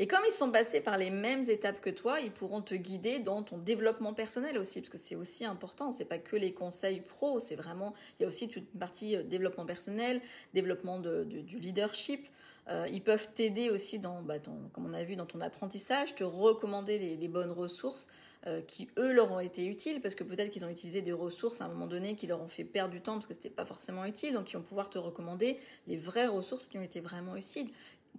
Et 0.00 0.06
comme 0.06 0.20
ils 0.26 0.32
sont 0.32 0.50
passés 0.50 0.80
par 0.80 0.96
les 0.96 1.10
mêmes 1.10 1.42
étapes 1.48 1.80
que 1.80 1.90
toi, 1.90 2.20
ils 2.20 2.30
pourront 2.30 2.62
te 2.62 2.74
guider 2.74 3.18
dans 3.18 3.42
ton 3.42 3.58
développement 3.58 4.14
personnel 4.14 4.56
aussi, 4.56 4.80
parce 4.80 4.90
que 4.90 4.96
c'est 4.96 5.14
aussi 5.14 5.44
important. 5.44 5.92
C'est 5.92 6.06
pas 6.06 6.18
que 6.18 6.36
les 6.36 6.54
conseils 6.54 7.00
pro, 7.00 7.38
c'est 7.38 7.56
vraiment, 7.56 7.92
il 8.18 8.22
y 8.22 8.24
a 8.24 8.28
aussi 8.28 8.48
toute 8.48 8.64
une 8.72 8.80
partie 8.80 9.16
euh, 9.16 9.22
développement 9.22 9.66
personnel, 9.66 10.22
développement 10.54 11.00
du 11.00 11.58
leadership. 11.58 12.26
Euh, 12.68 12.86
ils 12.90 13.02
peuvent 13.02 13.28
t'aider 13.34 13.68
aussi 13.68 13.98
dans, 13.98 14.22
bah, 14.22 14.38
comme 14.38 14.86
on 14.86 14.94
a 14.94 15.02
vu, 15.02 15.16
dans 15.16 15.26
ton 15.26 15.42
apprentissage, 15.42 16.14
te 16.14 16.24
recommander 16.24 16.98
les, 16.98 17.28
bonnes 17.28 17.52
ressources 17.52 18.08
euh, 18.46 18.62
qui 18.62 18.88
eux 18.98 19.12
leur 19.12 19.32
ont 19.32 19.40
été 19.40 19.66
utiles, 19.66 20.00
parce 20.00 20.14
que 20.14 20.24
peut-être 20.24 20.50
qu'ils 20.50 20.64
ont 20.64 20.70
utilisé 20.70 21.02
des 21.02 21.12
ressources 21.12 21.60
à 21.60 21.66
un 21.66 21.68
moment 21.68 21.86
donné 21.86 22.16
qui 22.16 22.26
leur 22.26 22.40
ont 22.40 22.48
fait 22.48 22.64
perdre 22.64 22.92
du 22.92 23.00
temps 23.00 23.14
parce 23.14 23.26
que 23.26 23.34
c'était 23.34 23.50
pas 23.50 23.66
forcément 23.66 24.04
utile, 24.04 24.34
donc 24.34 24.50
ils 24.50 24.56
vont 24.56 24.62
pouvoir 24.62 24.90
te 24.90 24.98
recommander 24.98 25.58
les 25.86 25.96
vraies 25.96 26.26
ressources 26.26 26.66
qui 26.66 26.78
ont 26.78 26.82
été 26.82 27.00
vraiment 27.00 27.36
utiles 27.36 27.70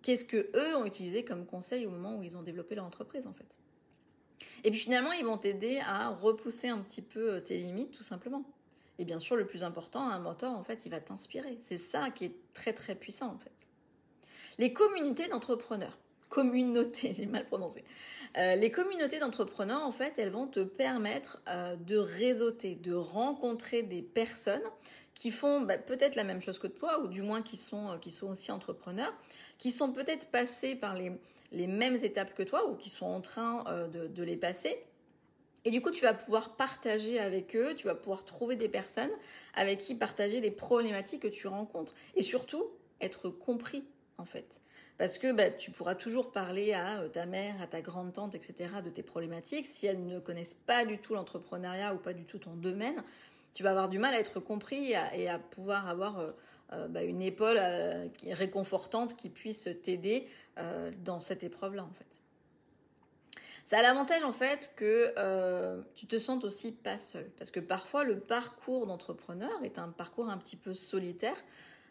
qu'est-ce 0.01 0.25
que 0.25 0.49
eux 0.55 0.75
ont 0.75 0.85
utilisé 0.85 1.23
comme 1.23 1.45
conseil 1.45 1.85
au 1.85 1.89
moment 1.89 2.17
où 2.17 2.23
ils 2.23 2.37
ont 2.37 2.41
développé 2.41 2.75
leur 2.75 2.85
entreprise 2.85 3.27
en 3.27 3.33
fait? 3.33 3.57
Et 4.63 4.71
puis 4.71 4.79
finalement, 4.79 5.11
ils 5.11 5.25
vont 5.25 5.37
t'aider 5.37 5.79
à 5.79 6.09
repousser 6.09 6.67
un 6.67 6.79
petit 6.79 7.01
peu 7.01 7.33
euh, 7.33 7.39
tes 7.39 7.57
limites 7.57 7.91
tout 7.91 8.03
simplement. 8.03 8.43
Et 8.99 9.05
bien 9.05 9.19
sûr, 9.19 9.35
le 9.35 9.47
plus 9.47 9.63
important, 9.63 10.09
un 10.09 10.19
mentor 10.19 10.55
en 10.55 10.63
fait, 10.63 10.85
il 10.85 10.89
va 10.89 10.99
t'inspirer. 10.99 11.57
C'est 11.61 11.77
ça 11.77 12.09
qui 12.09 12.25
est 12.25 12.35
très 12.53 12.73
très 12.73 12.95
puissant 12.95 13.33
en 13.33 13.39
fait. 13.39 13.51
Les 14.57 14.73
communautés 14.73 15.27
d'entrepreneurs 15.27 15.97
communautés, 16.31 17.13
j'ai 17.17 17.27
mal 17.27 17.45
prononcé. 17.45 17.83
Euh, 18.37 18.55
les 18.55 18.71
communautés 18.71 19.19
d'entrepreneurs, 19.19 19.83
en 19.83 19.91
fait, 19.91 20.17
elles 20.17 20.29
vont 20.29 20.47
te 20.47 20.61
permettre 20.61 21.41
euh, 21.47 21.75
de 21.75 21.97
réseauter, 21.97 22.75
de 22.75 22.93
rencontrer 22.93 23.83
des 23.83 24.01
personnes 24.01 24.63
qui 25.15 25.31
font 25.31 25.61
bah, 25.61 25.77
peut-être 25.77 26.15
la 26.15 26.23
même 26.23 26.41
chose 26.41 26.57
que 26.57 26.67
toi, 26.67 27.01
ou 27.01 27.07
du 27.07 27.21
moins 27.21 27.41
qui 27.41 27.57
sont, 27.57 27.91
euh, 27.91 27.97
qui 27.97 28.11
sont 28.11 28.29
aussi 28.29 28.51
entrepreneurs, 28.51 29.13
qui 29.57 29.71
sont 29.71 29.91
peut-être 29.91 30.27
passés 30.27 30.75
par 30.75 30.95
les, 30.95 31.11
les 31.51 31.67
mêmes 31.67 31.95
étapes 31.95 32.33
que 32.33 32.43
toi, 32.43 32.69
ou 32.69 32.75
qui 32.75 32.89
sont 32.89 33.05
en 33.05 33.21
train 33.21 33.65
de, 33.89 34.07
de 34.07 34.23
les 34.23 34.37
passer, 34.37 34.81
Et 35.63 35.71
du 35.71 35.81
coup, 35.81 35.91
tu 35.91 36.03
vas 36.03 36.13
pouvoir 36.13 36.55
partager 36.55 37.19
avec 37.19 37.55
eux, 37.55 37.75
tu 37.75 37.87
vas 37.87 37.95
pouvoir 37.95 38.25
trouver 38.25 38.55
des 38.55 38.69
personnes 38.69 39.11
avec 39.53 39.79
qui 39.79 39.95
partager 39.95 40.41
les 40.41 40.51
problématiques 40.51 41.21
que 41.21 41.27
tu 41.27 41.47
rencontres. 41.47 41.93
Et 42.15 42.23
surtout, 42.23 42.65
être 42.99 43.29
compris, 43.29 43.83
en 44.17 44.25
fait. 44.25 44.61
Parce 45.01 45.17
que 45.17 45.31
bah, 45.31 45.49
tu 45.49 45.71
pourras 45.71 45.95
toujours 45.95 46.31
parler 46.31 46.73
à 46.73 47.01
euh, 47.01 47.07
ta 47.07 47.25
mère, 47.25 47.59
à 47.59 47.65
ta 47.65 47.81
grande-tante, 47.81 48.35
etc. 48.35 48.69
de 48.85 48.91
tes 48.91 49.01
problématiques. 49.01 49.65
Si 49.65 49.87
elles 49.87 50.05
ne 50.05 50.19
connaissent 50.19 50.53
pas 50.53 50.85
du 50.85 50.99
tout 50.99 51.15
l'entrepreneuriat 51.15 51.95
ou 51.95 51.97
pas 51.97 52.13
du 52.13 52.23
tout 52.23 52.37
ton 52.37 52.53
domaine, 52.53 53.03
tu 53.55 53.63
vas 53.63 53.71
avoir 53.71 53.89
du 53.89 53.97
mal 53.97 54.13
à 54.13 54.19
être 54.19 54.39
compris 54.39 54.91
et 54.91 55.27
à, 55.27 55.39
pouvoir 55.39 55.87
avoir 55.87 56.19
euh, 56.19 56.29
euh, 56.73 56.87
bah, 56.87 57.01
une 57.01 57.23
épaule 57.23 57.59
réconfortante 58.27 59.17
qui 59.17 59.29
puisse 59.29 59.67
t'aider 59.81 60.27
dans 61.03 61.19
cette 61.19 61.43
épreuve-là, 61.43 61.83
en 61.83 61.93
fait. 61.93 62.19
Ça 63.65 63.79
a 63.79 63.81
l'avantage 63.81 64.23
en 64.23 64.33
fait 64.33 64.71
que 64.75 65.81
tu 65.95 66.05
te 66.05 66.19
sentes 66.19 66.43
aussi 66.43 66.73
pas 66.73 66.99
seul. 66.99 67.27
Parce 67.39 67.49
que 67.49 67.59
parfois 67.59 68.03
le 68.03 68.19
parcours 68.19 68.85
d'entrepreneur 68.85 69.63
est 69.63 69.79
un 69.79 69.89
parcours 69.89 70.29
un 70.29 70.37
petit 70.37 70.57
peu 70.57 70.75
solitaire. 70.75 71.43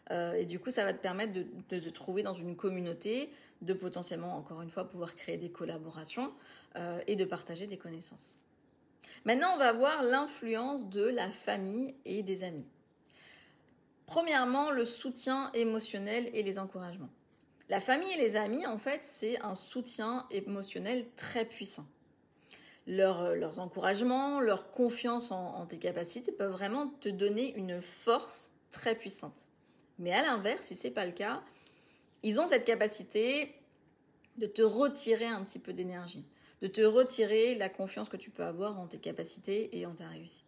Euh, 0.09 0.33
et 0.33 0.45
du 0.45 0.59
coup, 0.59 0.71
ça 0.71 0.83
va 0.83 0.93
te 0.93 1.01
permettre 1.01 1.33
de, 1.33 1.79
te 1.79 1.89
trouver 1.89 2.23
dans 2.23 2.33
une 2.33 2.55
communauté, 2.55 3.29
de 3.61 3.73
potentiellement, 3.73 4.35
encore 4.35 4.61
une 4.61 4.69
fois, 4.69 4.89
pouvoir 4.89 5.15
créer 5.15 5.37
des 5.37 5.51
collaborations 5.51 6.33
euh, 6.75 6.99
et 7.07 7.15
de 7.15 7.25
partager 7.25 7.67
des 7.67 7.77
connaissances. 7.77 8.35
Maintenant, 9.25 9.49
on 9.53 9.57
va 9.57 9.71
voir 9.73 10.03
l'influence 10.03 10.89
de 10.89 11.03
la 11.03 11.29
famille 11.29 11.95
et 12.05 12.23
des 12.23 12.43
amis. 12.43 12.65
Premièrement, 14.07 14.71
le 14.71 14.83
soutien 14.83 15.51
émotionnel 15.53 16.29
et 16.33 16.43
les 16.43 16.59
encouragements. 16.59 17.09
La 17.69 17.79
famille 17.79 18.11
et 18.11 18.17
les 18.17 18.35
amis, 18.35 18.65
en 18.65 18.77
fait, 18.77 19.03
c'est 19.03 19.39
un 19.41 19.55
soutien 19.55 20.25
émotionnel 20.31 21.05
très 21.15 21.45
puissant. 21.45 21.85
Euh, 22.89 23.35
leurs 23.35 23.59
encouragements, 23.59 24.41
leur 24.41 24.71
confiance 24.71 25.31
en 25.31 25.65
tes 25.67 25.77
capacités 25.77 26.31
peuvent 26.31 26.51
vraiment 26.51 26.87
te 26.99 27.07
donner 27.07 27.53
une 27.55 27.81
force 27.81 28.49
très 28.71 28.95
puissante. 28.95 29.45
Mais 30.01 30.11
à 30.11 30.23
l'inverse, 30.23 30.65
si 30.65 30.75
ce 30.75 30.87
n'est 30.87 30.93
pas 30.93 31.05
le 31.05 31.11
cas, 31.11 31.43
ils 32.23 32.41
ont 32.41 32.47
cette 32.47 32.65
capacité 32.65 33.53
de 34.37 34.47
te 34.47 34.63
retirer 34.63 35.27
un 35.27 35.43
petit 35.43 35.59
peu 35.59 35.73
d'énergie, 35.73 36.25
de 36.61 36.67
te 36.67 36.81
retirer 36.81 37.55
la 37.55 37.69
confiance 37.69 38.09
que 38.09 38.17
tu 38.17 38.31
peux 38.31 38.43
avoir 38.43 38.79
en 38.79 38.87
tes 38.87 38.97
capacités 38.97 39.77
et 39.77 39.85
en 39.85 39.93
ta 39.93 40.07
réussite. 40.07 40.45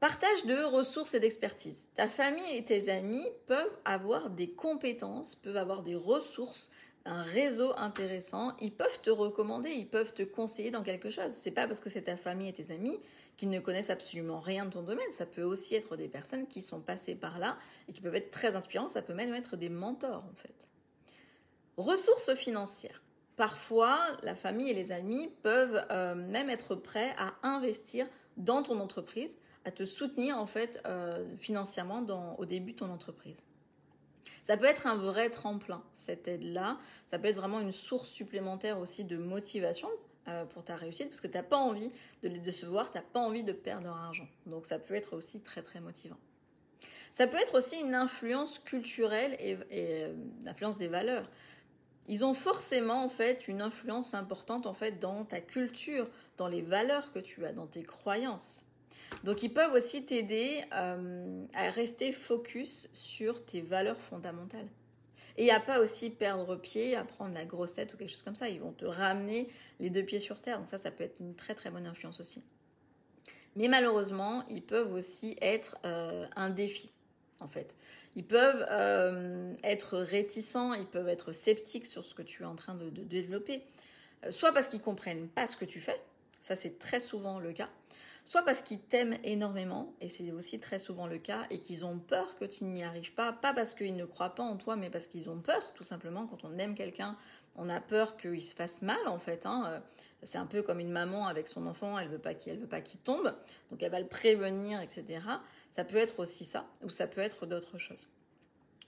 Partage 0.00 0.46
de 0.46 0.64
ressources 0.64 1.12
et 1.12 1.20
d'expertise. 1.20 1.88
Ta 1.94 2.08
famille 2.08 2.56
et 2.56 2.64
tes 2.64 2.88
amis 2.88 3.26
peuvent 3.46 3.76
avoir 3.84 4.30
des 4.30 4.50
compétences, 4.50 5.36
peuvent 5.36 5.58
avoir 5.58 5.82
des 5.82 5.94
ressources, 5.94 6.70
un 7.04 7.22
réseau 7.22 7.72
intéressant, 7.78 8.54
ils 8.60 8.72
peuvent 8.72 9.00
te 9.00 9.10
recommander, 9.10 9.70
ils 9.70 9.88
peuvent 9.88 10.12
te 10.12 10.22
conseiller 10.22 10.70
dans 10.70 10.82
quelque 10.82 11.10
chose. 11.10 11.30
C'est 11.30 11.50
pas 11.50 11.66
parce 11.66 11.80
que 11.80 11.88
c'est 11.88 12.02
ta 12.02 12.16
famille 12.16 12.48
et 12.48 12.52
tes 12.52 12.72
amis 12.72 13.00
qui 13.36 13.46
ne 13.46 13.58
connaissent 13.58 13.90
absolument 13.90 14.40
rien 14.40 14.66
de 14.66 14.70
ton 14.70 14.82
domaine. 14.82 15.10
Ça 15.12 15.26
peut 15.26 15.42
aussi 15.42 15.74
être 15.74 15.96
des 15.96 16.08
personnes 16.08 16.46
qui 16.46 16.60
sont 16.60 16.80
passées 16.80 17.14
par 17.14 17.38
là 17.38 17.56
et 17.88 17.92
qui 17.92 18.00
peuvent 18.00 18.14
être 18.14 18.30
très 18.30 18.54
inspirantes. 18.54 18.90
Ça 18.90 19.02
peut 19.02 19.14
même 19.14 19.34
être 19.34 19.56
des 19.56 19.70
mentors, 19.70 20.24
en 20.30 20.34
fait. 20.34 20.68
Ressources 21.76 22.34
financières. 22.34 23.02
Parfois, 23.36 23.98
la 24.22 24.34
famille 24.34 24.68
et 24.68 24.74
les 24.74 24.92
amis 24.92 25.30
peuvent 25.42 25.82
euh, 25.90 26.14
même 26.14 26.50
être 26.50 26.74
prêts 26.74 27.14
à 27.16 27.32
investir 27.42 28.06
dans 28.36 28.62
ton 28.62 28.78
entreprise, 28.80 29.38
à 29.64 29.70
te 29.70 29.84
soutenir 29.86 30.36
en 30.36 30.46
fait 30.46 30.80
euh, 30.84 31.26
financièrement 31.38 32.04
au 32.38 32.44
début 32.44 32.72
de 32.72 32.78
ton 32.78 32.90
entreprise. 32.90 33.44
Ça 34.42 34.56
peut 34.56 34.66
être 34.66 34.86
un 34.86 34.96
vrai 34.96 35.30
tremplin, 35.30 35.82
cette 35.94 36.28
aide-là. 36.28 36.78
Ça 37.06 37.18
peut 37.18 37.28
être 37.28 37.36
vraiment 37.36 37.60
une 37.60 37.72
source 37.72 38.08
supplémentaire 38.08 38.78
aussi 38.78 39.04
de 39.04 39.16
motivation 39.16 39.88
euh, 40.28 40.44
pour 40.44 40.64
ta 40.64 40.76
réussite, 40.76 41.08
parce 41.08 41.20
que 41.20 41.26
tu 41.26 41.34
n'as 41.34 41.42
pas 41.42 41.56
envie 41.56 41.90
de 42.22 42.28
les 42.28 42.38
décevoir, 42.38 42.90
tu 42.90 42.98
n'as 42.98 43.04
pas 43.04 43.20
envie 43.20 43.42
de 43.42 43.52
perdre 43.52 43.84
leur 43.84 43.96
argent. 43.96 44.28
Donc 44.46 44.66
ça 44.66 44.78
peut 44.78 44.94
être 44.94 45.16
aussi 45.16 45.40
très 45.40 45.62
très 45.62 45.80
motivant. 45.80 46.18
Ça 47.10 47.26
peut 47.26 47.38
être 47.38 47.56
aussi 47.56 47.80
une 47.80 47.94
influence 47.94 48.58
culturelle 48.60 49.36
et, 49.40 49.58
et 49.70 50.04
euh, 50.04 50.72
des 50.78 50.88
valeurs. 50.88 51.28
Ils 52.06 52.24
ont 52.24 52.34
forcément 52.34 53.04
en 53.04 53.08
fait 53.08 53.48
une 53.48 53.60
influence 53.60 54.14
importante 54.14 54.66
en 54.66 54.74
fait 54.74 54.98
dans 54.98 55.24
ta 55.24 55.40
culture, 55.40 56.08
dans 56.36 56.48
les 56.48 56.62
valeurs 56.62 57.12
que 57.12 57.18
tu 57.18 57.44
as, 57.44 57.52
dans 57.52 57.66
tes 57.66 57.82
croyances. 57.82 58.62
Donc 59.24 59.42
ils 59.42 59.52
peuvent 59.52 59.72
aussi 59.72 60.04
t'aider 60.04 60.62
euh, 60.74 61.44
à 61.54 61.70
rester 61.70 62.12
focus 62.12 62.88
sur 62.92 63.44
tes 63.44 63.60
valeurs 63.60 64.00
fondamentales. 64.00 64.68
Et 65.36 65.50
à 65.50 65.60
pas 65.60 65.80
aussi 65.80 66.10
perdre 66.10 66.56
pied, 66.56 66.96
à 66.96 67.04
prendre 67.04 67.34
la 67.34 67.44
grosse 67.44 67.74
tête 67.74 67.94
ou 67.94 67.96
quelque 67.96 68.10
chose 68.10 68.22
comme 68.22 68.34
ça. 68.34 68.48
Ils 68.48 68.60
vont 68.60 68.72
te 68.72 68.84
ramener 68.84 69.48
les 69.78 69.90
deux 69.90 70.02
pieds 70.02 70.20
sur 70.20 70.40
terre. 70.40 70.58
Donc 70.58 70.68
ça, 70.68 70.78
ça 70.78 70.90
peut 70.90 71.04
être 71.04 71.20
une 71.20 71.34
très 71.34 71.54
très 71.54 71.70
bonne 71.70 71.86
influence 71.86 72.20
aussi. 72.20 72.42
Mais 73.56 73.68
malheureusement, 73.68 74.44
ils 74.48 74.62
peuvent 74.62 74.92
aussi 74.92 75.36
être 75.40 75.76
euh, 75.84 76.26
un 76.36 76.50
défi, 76.50 76.90
en 77.40 77.48
fait. 77.48 77.74
Ils 78.16 78.24
peuvent 78.24 78.66
euh, 78.70 79.54
être 79.62 79.98
réticents, 79.98 80.74
ils 80.74 80.86
peuvent 80.86 81.08
être 81.08 81.32
sceptiques 81.32 81.86
sur 81.86 82.04
ce 82.04 82.14
que 82.14 82.22
tu 82.22 82.42
es 82.42 82.46
en 82.46 82.56
train 82.56 82.74
de, 82.74 82.90
de 82.90 83.02
développer. 83.02 83.62
soit 84.30 84.52
parce 84.52 84.68
qu'ils 84.68 84.82
comprennent 84.82 85.28
pas 85.28 85.46
ce 85.46 85.56
que 85.56 85.64
tu 85.64 85.80
fais, 85.80 86.00
ça 86.40 86.56
c'est 86.56 86.78
très 86.78 87.00
souvent 87.00 87.38
le 87.38 87.52
cas, 87.52 87.68
soit 88.30 88.44
parce 88.44 88.62
qu'ils 88.62 88.78
t'aiment 88.78 89.18
énormément, 89.24 89.92
et 90.00 90.08
c'est 90.08 90.30
aussi 90.30 90.60
très 90.60 90.78
souvent 90.78 91.08
le 91.08 91.18
cas, 91.18 91.48
et 91.50 91.58
qu'ils 91.58 91.84
ont 91.84 91.98
peur 91.98 92.36
que 92.36 92.44
tu 92.44 92.62
n'y 92.62 92.84
arrives 92.84 93.12
pas, 93.12 93.32
pas 93.32 93.52
parce 93.52 93.74
qu'ils 93.74 93.96
ne 93.96 94.04
croient 94.04 94.36
pas 94.36 94.44
en 94.44 94.56
toi, 94.56 94.76
mais 94.76 94.88
parce 94.88 95.08
qu'ils 95.08 95.28
ont 95.28 95.40
peur, 95.40 95.74
tout 95.74 95.82
simplement. 95.82 96.28
Quand 96.28 96.44
on 96.44 96.56
aime 96.56 96.76
quelqu'un, 96.76 97.16
on 97.56 97.68
a 97.68 97.80
peur 97.80 98.16
qu'il 98.16 98.40
se 98.40 98.54
fasse 98.54 98.82
mal, 98.82 99.00
en 99.08 99.18
fait. 99.18 99.46
Hein. 99.46 99.64
Euh, 99.66 99.80
c'est 100.22 100.38
un 100.38 100.46
peu 100.46 100.62
comme 100.62 100.78
une 100.78 100.92
maman 100.92 101.26
avec 101.26 101.48
son 101.48 101.66
enfant, 101.66 101.98
elle 101.98 102.06
veut 102.06 102.20
pas 102.20 102.34
qu'il, 102.34 102.56
veut 102.56 102.68
pas 102.68 102.80
qu'il 102.80 103.00
tombe, 103.00 103.34
donc 103.68 103.82
elle 103.82 103.90
va 103.90 103.98
le 103.98 104.06
prévenir, 104.06 104.80
etc. 104.80 105.22
Ça 105.72 105.82
peut 105.82 105.96
être 105.96 106.20
aussi 106.20 106.44
ça, 106.44 106.68
ou 106.84 106.88
ça 106.88 107.08
peut 107.08 107.22
être 107.22 107.46
d'autres 107.46 107.78
choses. 107.78 108.08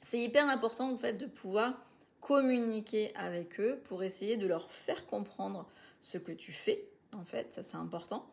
C'est 0.03 0.21
hyper 0.21 0.49
important, 0.49 0.93
en 0.93 0.97
fait, 0.97 1.15
de 1.15 1.27
pouvoir 1.27 1.85
communiquer 2.21 3.13
avec 3.17 3.59
eux 3.59 3.81
pour 3.87 4.05
essayer 4.05 4.37
de 4.37 4.47
leur 4.47 4.71
faire 4.71 5.05
comprendre 5.05 5.69
ce 6.01 6.17
que 6.17 6.31
tu 6.31 6.53
fais, 6.53 6.85
en 7.13 7.25
fait, 7.25 7.53
ça 7.53 7.65
c'est 7.65 7.77
important. 7.77 8.25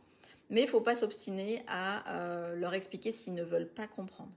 Mais 0.49 0.61
il 0.61 0.67
faut 0.67 0.81
pas 0.81 0.95
s'obstiner 0.95 1.63
à 1.67 2.11
euh, 2.15 2.55
leur 2.55 2.73
expliquer 2.73 3.11
s'ils 3.11 3.35
ne 3.35 3.43
veulent 3.43 3.69
pas 3.69 3.87
comprendre. 3.87 4.31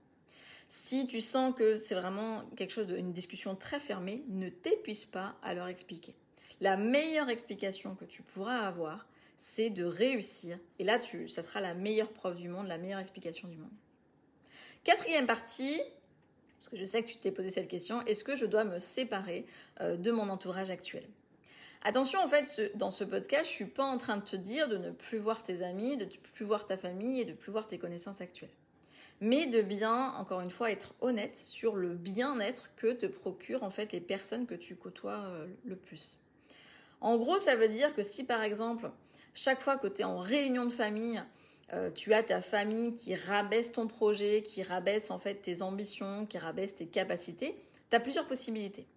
Si 0.69 1.05
tu 1.07 1.21
sens 1.21 1.53
que 1.55 1.75
c'est 1.75 1.95
vraiment 1.95 2.43
quelque 2.55 2.71
chose 2.71 2.87
d'une 2.87 3.11
discussion 3.11 3.55
très 3.55 3.79
fermée, 3.79 4.23
ne 4.29 4.49
t'épuise 4.49 5.05
pas 5.05 5.35
à 5.43 5.53
leur 5.53 5.67
expliquer. 5.67 6.15
La 6.61 6.77
meilleure 6.77 7.29
explication 7.29 7.95
que 7.95 8.05
tu 8.05 8.23
pourras 8.23 8.59
avoir, 8.59 9.07
c'est 9.37 9.69
de 9.69 9.83
réussir. 9.83 10.57
Et 10.79 10.83
là, 10.83 10.99
ça 11.27 11.43
sera 11.43 11.61
la 11.61 11.73
meilleure 11.73 12.11
preuve 12.11 12.37
du 12.37 12.49
monde, 12.49 12.67
la 12.67 12.77
meilleure 12.77 12.99
explication 12.99 13.47
du 13.47 13.57
monde. 13.57 13.73
Quatrième 14.83 15.27
partie, 15.27 15.81
parce 16.59 16.69
que 16.69 16.77
je 16.77 16.85
sais 16.85 17.03
que 17.03 17.09
tu 17.09 17.17
t'es 17.17 17.31
posé 17.31 17.49
cette 17.49 17.67
question, 17.67 18.01
est-ce 18.05 18.23
que 18.23 18.35
je 18.35 18.45
dois 18.45 18.63
me 18.63 18.79
séparer 18.79 19.45
euh, 19.81 19.97
de 19.97 20.11
mon 20.11 20.29
entourage 20.29 20.69
actuel? 20.69 21.07
Attention, 21.85 22.21
en 22.21 22.29
fait, 22.29 22.71
dans 22.75 22.91
ce 22.91 23.03
podcast, 23.03 23.45
je 23.45 23.51
suis 23.51 23.65
pas 23.65 23.83
en 23.83 23.97
train 23.97 24.15
de 24.15 24.23
te 24.23 24.37
dire 24.37 24.69
de 24.69 24.77
ne 24.77 24.91
plus 24.91 25.17
voir 25.17 25.43
tes 25.43 25.63
amis, 25.63 25.97
de 25.97 26.05
ne 26.05 26.09
plus 26.09 26.45
voir 26.45 26.65
ta 26.65 26.77
famille 26.77 27.19
et 27.19 27.25
de 27.25 27.33
plus 27.33 27.51
voir 27.51 27.67
tes 27.67 27.77
connaissances 27.77 28.21
actuelles. 28.21 28.53
Mais 29.19 29.47
de 29.47 29.61
bien, 29.61 30.13
encore 30.13 30.39
une 30.39 30.49
fois, 30.49 30.71
être 30.71 30.95
honnête 31.01 31.35
sur 31.35 31.75
le 31.75 31.95
bien-être 31.95 32.69
que 32.77 32.93
te 32.93 33.05
procurent 33.05 33.63
en 33.63 33.69
fait 33.69 33.91
les 33.91 33.99
personnes 33.99 34.45
que 34.45 34.55
tu 34.55 34.77
côtoies 34.77 35.25
euh, 35.25 35.47
le 35.65 35.75
plus. 35.75 36.19
En 37.01 37.17
gros, 37.17 37.37
ça 37.37 37.57
veut 37.57 37.67
dire 37.67 37.93
que 37.93 38.01
si 38.01 38.23
par 38.23 38.43
exemple, 38.43 38.89
chaque 39.33 39.59
fois 39.59 39.75
que 39.75 39.87
tu 39.87 40.01
es 40.01 40.05
en 40.05 40.19
réunion 40.19 40.65
de 40.65 40.71
famille, 40.71 41.21
euh, 41.73 41.91
tu 41.91 42.13
as 42.13 42.23
ta 42.23 42.41
famille 42.41 42.93
qui 42.93 43.13
rabaisse 43.13 43.73
ton 43.73 43.87
projet, 43.87 44.41
qui 44.41 44.63
rabaisse 44.63 45.11
en 45.11 45.19
fait 45.19 45.35
tes 45.35 45.61
ambitions, 45.61 46.25
qui 46.25 46.37
rabaisse 46.37 46.75
tes 46.75 46.87
capacités, 46.87 47.61
tu 47.89 47.97
as 47.97 47.99
plusieurs 47.99 48.27
possibilités. 48.27 48.87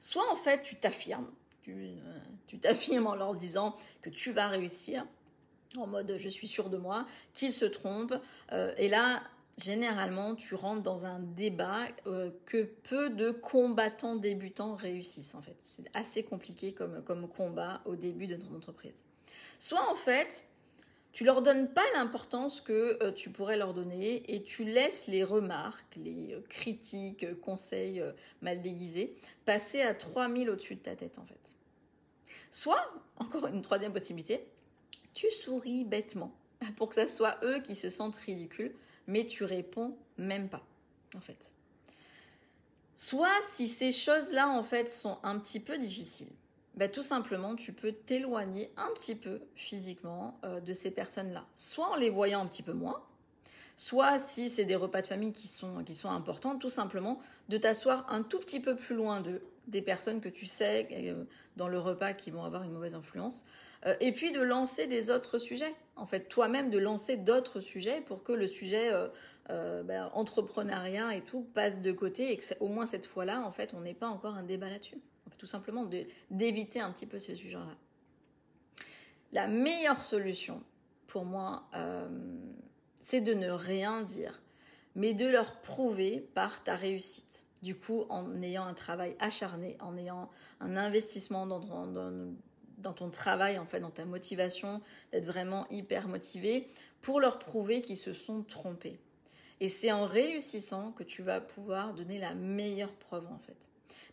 Soit 0.00 0.30
en 0.32 0.36
fait 0.36 0.62
tu 0.62 0.76
t'affirmes, 0.76 1.30
euh, 1.72 2.18
tu 2.46 2.58
t'affirmes 2.58 3.06
en 3.06 3.14
leur 3.14 3.34
disant 3.34 3.76
que 4.02 4.10
tu 4.10 4.32
vas 4.32 4.48
réussir, 4.48 5.06
en 5.76 5.86
mode 5.86 6.16
je 6.18 6.28
suis 6.28 6.48
sûr 6.48 6.70
de 6.70 6.76
moi, 6.76 7.06
qu'ils 7.32 7.52
se 7.52 7.64
trompent. 7.64 8.18
Euh, 8.52 8.74
et 8.78 8.88
là, 8.88 9.22
généralement, 9.58 10.34
tu 10.34 10.54
rentres 10.54 10.82
dans 10.82 11.04
un 11.04 11.20
débat 11.20 11.86
euh, 12.06 12.30
que 12.46 12.64
peu 12.88 13.10
de 13.10 13.30
combattants 13.30 14.16
débutants 14.16 14.74
réussissent 14.74 15.34
en 15.34 15.42
fait. 15.42 15.56
C'est 15.60 15.90
assez 15.94 16.22
compliqué 16.22 16.72
comme, 16.72 17.28
combat 17.28 17.80
au 17.84 17.96
début 17.96 18.26
de 18.26 18.36
ton 18.36 18.54
entreprise. 18.54 19.04
Soit 19.58 19.90
en 19.90 19.96
fait, 19.96 20.46
tu 21.12 21.24
leur 21.24 21.40
donnes 21.40 21.72
pas 21.72 21.84
l'importance 21.94 22.60
que 22.60 23.10
tu 23.12 23.30
pourrais 23.30 23.56
leur 23.56 23.72
donner 23.72 24.22
et 24.34 24.42
tu 24.42 24.64
laisses 24.64 25.06
les 25.06 25.24
remarques, 25.24 25.96
les 25.96 26.36
critiques, 26.50 27.40
conseils 27.40 28.02
mal 28.42 28.60
déguisés 28.60 29.16
passer 29.46 29.80
à 29.80 29.94
3000 29.94 30.50
au-dessus 30.50 30.74
de 30.74 30.80
ta 30.80 30.94
tête 30.94 31.18
en 31.18 31.24
fait. 31.24 31.55
Soit, 32.50 32.92
encore 33.16 33.46
une 33.46 33.62
troisième 33.62 33.92
possibilité, 33.92 34.46
tu 35.14 35.30
souris 35.30 35.84
bêtement 35.84 36.32
pour 36.76 36.88
que 36.88 36.94
ce 36.94 37.06
soit 37.06 37.38
eux 37.42 37.60
qui 37.60 37.74
se 37.74 37.90
sentent 37.90 38.16
ridicules, 38.16 38.74
mais 39.06 39.24
tu 39.24 39.44
réponds 39.44 39.96
même 40.18 40.48
pas, 40.48 40.62
en 41.16 41.20
fait. 41.20 41.50
Soit 42.94 43.28
si 43.52 43.68
ces 43.68 43.92
choses-là, 43.92 44.48
en 44.48 44.62
fait, 44.62 44.88
sont 44.88 45.18
un 45.22 45.38
petit 45.38 45.60
peu 45.60 45.78
difficiles, 45.78 46.32
bah, 46.76 46.88
tout 46.88 47.02
simplement, 47.02 47.54
tu 47.54 47.72
peux 47.72 47.92
t'éloigner 47.92 48.70
un 48.76 48.88
petit 48.94 49.14
peu 49.14 49.40
physiquement 49.54 50.38
euh, 50.44 50.60
de 50.60 50.72
ces 50.72 50.90
personnes-là. 50.90 51.46
Soit 51.56 51.88
en 51.88 51.96
les 51.96 52.10
voyant 52.10 52.42
un 52.42 52.46
petit 52.46 52.62
peu 52.62 52.72
moins, 52.74 53.02
soit 53.76 54.18
si 54.18 54.50
c'est 54.50 54.64
des 54.64 54.76
repas 54.76 55.02
de 55.02 55.06
famille 55.06 55.32
qui 55.32 55.48
sont 55.48 56.10
importants, 56.10 56.56
tout 56.58 56.68
simplement 56.68 57.18
de 57.48 57.56
t'asseoir 57.56 58.06
un 58.10 58.22
tout 58.22 58.38
petit 58.38 58.60
peu 58.60 58.76
plus 58.76 58.94
loin 58.94 59.20
d'eux, 59.20 59.42
des 59.66 59.82
personnes 59.82 60.20
que 60.20 60.28
tu 60.28 60.46
sais 60.46 60.88
euh, 60.92 61.24
dans 61.56 61.68
le 61.68 61.78
repas 61.78 62.12
qui 62.12 62.30
vont 62.30 62.44
avoir 62.44 62.62
une 62.62 62.72
mauvaise 62.72 62.94
influence, 62.94 63.44
euh, 63.84 63.94
et 64.00 64.12
puis 64.12 64.32
de 64.32 64.40
lancer 64.40 64.86
des 64.86 65.10
autres 65.10 65.38
sujets. 65.38 65.74
En 65.96 66.06
fait, 66.06 66.28
toi-même 66.28 66.70
de 66.70 66.78
lancer 66.78 67.16
d'autres 67.16 67.60
sujets 67.60 68.00
pour 68.00 68.22
que 68.22 68.32
le 68.32 68.46
sujet 68.46 68.90
ben, 69.48 70.10
entrepreneuriat 70.12 71.14
et 71.14 71.22
tout 71.22 71.42
passe 71.54 71.80
de 71.80 71.92
côté 71.92 72.32
et 72.32 72.36
que 72.36 72.44
au 72.60 72.68
moins 72.68 72.84
cette 72.84 73.06
fois-là, 73.06 73.40
en 73.46 73.52
fait, 73.52 73.72
on 73.74 73.80
n'ait 73.80 73.94
pas 73.94 74.08
encore 74.08 74.34
un 74.34 74.42
débat 74.42 74.68
là-dessus 74.68 75.00
tout 75.36 75.46
simplement 75.46 75.88
d'éviter 76.30 76.80
un 76.80 76.90
petit 76.90 77.06
peu 77.06 77.18
ce 77.18 77.34
sujet-là. 77.34 77.76
La 79.32 79.46
meilleure 79.46 80.02
solution 80.02 80.62
pour 81.06 81.24
moi, 81.24 81.68
euh, 81.74 82.08
c'est 83.00 83.20
de 83.20 83.34
ne 83.34 83.50
rien 83.50 84.02
dire, 84.02 84.42
mais 84.94 85.14
de 85.14 85.28
leur 85.28 85.60
prouver 85.60 86.20
par 86.34 86.62
ta 86.64 86.74
réussite. 86.74 87.44
Du 87.62 87.74
coup, 87.74 88.04
en 88.08 88.42
ayant 88.42 88.64
un 88.64 88.74
travail 88.74 89.16
acharné, 89.18 89.76
en 89.80 89.96
ayant 89.96 90.30
un 90.60 90.76
investissement 90.76 91.46
dans, 91.46 92.92
ton 92.94 93.10
travail, 93.10 93.58
en 93.58 93.66
fait, 93.66 93.80
dans 93.80 93.90
ta 93.90 94.04
motivation, 94.04 94.80
d'être 95.12 95.24
vraiment 95.24 95.66
hyper 95.70 96.08
motivé, 96.08 96.68
pour 97.00 97.20
leur 97.20 97.38
prouver 97.38 97.82
qu'ils 97.82 97.96
se 97.96 98.12
sont 98.12 98.42
trompés. 98.42 98.98
Et 99.60 99.68
c'est 99.68 99.90
en 99.90 100.04
réussissant 100.04 100.92
que 100.92 101.02
tu 101.02 101.22
vas 101.22 101.40
pouvoir 101.40 101.94
donner 101.94 102.18
la 102.18 102.34
meilleure 102.34 102.92
preuve, 102.92 103.26
en 103.26 103.38
fait. 103.38 103.56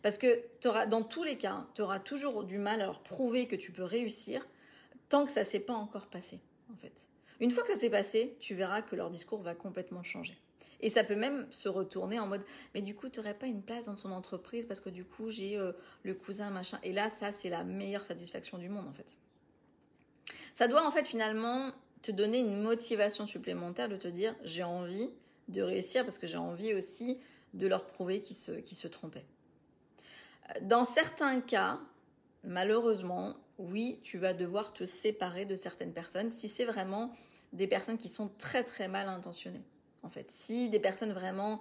Parce 0.02 0.18
que 0.18 0.42
dans 0.86 1.02
tous 1.02 1.24
les 1.24 1.36
cas, 1.36 1.66
tu 1.74 1.82
auras 1.82 1.98
toujours 1.98 2.44
du 2.44 2.58
mal 2.58 2.80
à 2.80 2.86
leur 2.86 3.02
prouver 3.02 3.46
que 3.46 3.56
tu 3.56 3.72
peux 3.72 3.84
réussir 3.84 4.46
tant 5.08 5.26
que 5.26 5.32
ça 5.32 5.44
s'est 5.44 5.60
pas 5.60 5.74
encore 5.74 6.06
passé, 6.06 6.40
en 6.72 6.76
fait. 6.76 7.08
Une 7.40 7.50
fois 7.50 7.62
que 7.62 7.72
ça 7.72 7.78
s'est 7.78 7.90
passé, 7.90 8.36
tu 8.40 8.54
verras 8.54 8.82
que 8.82 8.96
leur 8.96 9.10
discours 9.10 9.42
va 9.42 9.54
complètement 9.54 10.02
changer. 10.02 10.36
Et 10.80 10.90
ça 10.90 11.04
peut 11.04 11.16
même 11.16 11.46
se 11.50 11.68
retourner 11.68 12.18
en 12.18 12.26
mode, 12.26 12.42
mais 12.74 12.82
du 12.82 12.94
coup, 12.94 13.08
tu 13.08 13.20
n'aurais 13.20 13.34
pas 13.34 13.46
une 13.46 13.62
place 13.62 13.86
dans 13.86 13.94
ton 13.94 14.10
entreprise 14.10 14.66
parce 14.66 14.80
que 14.80 14.90
du 14.90 15.04
coup, 15.04 15.30
j'ai 15.30 15.56
euh, 15.56 15.72
le 16.02 16.14
cousin, 16.14 16.50
machin. 16.50 16.78
Et 16.82 16.92
là, 16.92 17.10
ça, 17.10 17.32
c'est 17.32 17.50
la 17.50 17.64
meilleure 17.64 18.04
satisfaction 18.04 18.58
du 18.58 18.68
monde, 18.68 18.86
en 18.88 18.92
fait. 18.92 19.06
Ça 20.52 20.68
doit, 20.68 20.86
en 20.86 20.90
fait, 20.90 21.06
finalement, 21.06 21.72
te 22.02 22.12
donner 22.12 22.38
une 22.38 22.60
motivation 22.60 23.26
supplémentaire 23.26 23.88
de 23.88 23.96
te 23.96 24.08
dire, 24.08 24.34
j'ai 24.44 24.62
envie 24.62 25.10
de 25.48 25.62
réussir 25.62 26.04
parce 26.04 26.18
que 26.18 26.26
j'ai 26.26 26.36
envie 26.36 26.74
aussi 26.74 27.18
de 27.54 27.66
leur 27.66 27.86
prouver 27.86 28.20
qu'ils 28.20 28.36
se, 28.36 28.52
qu'ils 28.52 28.76
se 28.76 28.88
trompaient. 28.88 29.24
Dans 30.62 30.84
certains 30.84 31.40
cas, 31.40 31.80
malheureusement, 32.42 33.36
oui, 33.58 34.00
tu 34.02 34.18
vas 34.18 34.34
devoir 34.34 34.72
te 34.72 34.84
séparer 34.84 35.44
de 35.44 35.56
certaines 35.56 35.92
personnes 35.92 36.30
si 36.30 36.48
c'est 36.48 36.64
vraiment 36.64 37.12
des 37.52 37.66
personnes 37.66 37.98
qui 37.98 38.08
sont 38.08 38.28
très 38.38 38.64
très 38.64 38.88
mal 38.88 39.08
intentionnées. 39.08 39.62
En 40.04 40.10
fait, 40.10 40.30
si 40.30 40.68
des 40.68 40.78
personnes 40.78 41.12
vraiment 41.12 41.60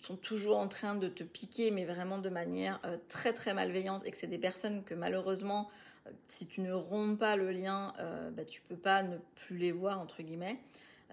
sont 0.00 0.16
toujours 0.16 0.58
en 0.58 0.68
train 0.68 0.94
de 0.94 1.08
te 1.08 1.22
piquer, 1.22 1.70
mais 1.70 1.84
vraiment 1.84 2.18
de 2.18 2.28
manière 2.28 2.80
euh, 2.84 2.96
très 3.08 3.32
très 3.32 3.54
malveillante, 3.54 4.02
et 4.04 4.10
que 4.10 4.16
c'est 4.16 4.26
des 4.26 4.38
personnes 4.38 4.84
que 4.84 4.94
malheureusement, 4.94 5.68
euh, 6.06 6.10
si 6.28 6.46
tu 6.46 6.60
ne 6.60 6.72
romps 6.72 7.16
pas 7.18 7.36
le 7.36 7.50
lien, 7.50 7.94
euh, 7.98 8.30
bah, 8.30 8.44
tu 8.44 8.60
peux 8.62 8.76
pas 8.76 9.02
ne 9.02 9.18
plus 9.34 9.56
les 9.56 9.72
voir 9.72 10.00
entre 10.00 10.22
guillemets. 10.22 10.58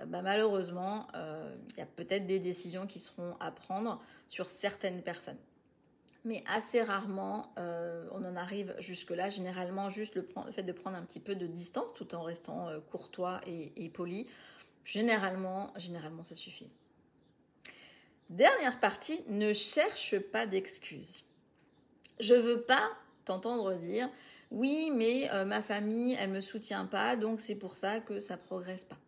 Bah, 0.07 0.23
malheureusement, 0.23 1.07
il 1.13 1.77
y 1.77 1.81
a 1.81 1.85
peut-être 1.85 2.25
des 2.25 2.39
décisions 2.39 2.87
qui 2.87 2.99
seront 2.99 3.35
à 3.39 3.51
prendre 3.51 4.01
sur 4.27 4.47
certaines 4.47 5.03
personnes 5.03 5.37
mais 6.25 6.43
assez 6.47 6.81
rarement 6.81 7.51
euh, 7.57 8.07
on 8.11 8.23
en 8.23 8.35
arrive 8.35 8.75
jusque-là. 8.79 9.29
Généralement, 9.29 9.89
juste 9.89 10.15
le, 10.15 10.27
fait 10.51 10.63
de 10.63 10.71
prendre 10.71 10.97
un 10.97 11.03
petit 11.03 11.19
peu 11.19 11.35
de 11.35 11.47
distance 11.47 11.93
tout 11.93 12.15
en 12.15 12.23
restant 12.23 12.69
euh, 12.69 12.79
courtois 12.79 13.41
et, 13.45 13.89
poli, 13.89 14.27
généralement, 14.83 15.73
généralement, 15.77 16.23
ça 16.23 16.35
suffit. 16.35 16.69
Dernière 18.29 18.79
partie, 18.79 19.19
ne 19.27 19.53
cherche 19.53 20.17
pas 20.17 20.45
d'excuses. 20.45 21.25
Je 22.19 22.33
veux 22.33 22.61
pas 22.61 22.89
t'entendre 23.25 23.75
dire 23.75 24.09
oui, 24.51 24.91
mais 24.91 25.29
euh, 25.31 25.45
ma 25.45 25.61
famille, 25.61 26.15
elle 26.19 26.29
me 26.29 26.41
soutient 26.41 26.85
pas, 26.85 27.15
donc 27.15 27.41
c'est 27.41 27.55
pour 27.55 27.75
ça 27.75 27.99
que 27.99 28.19
ça 28.19 28.37
progresse 28.37 28.85
pas. 28.85 28.99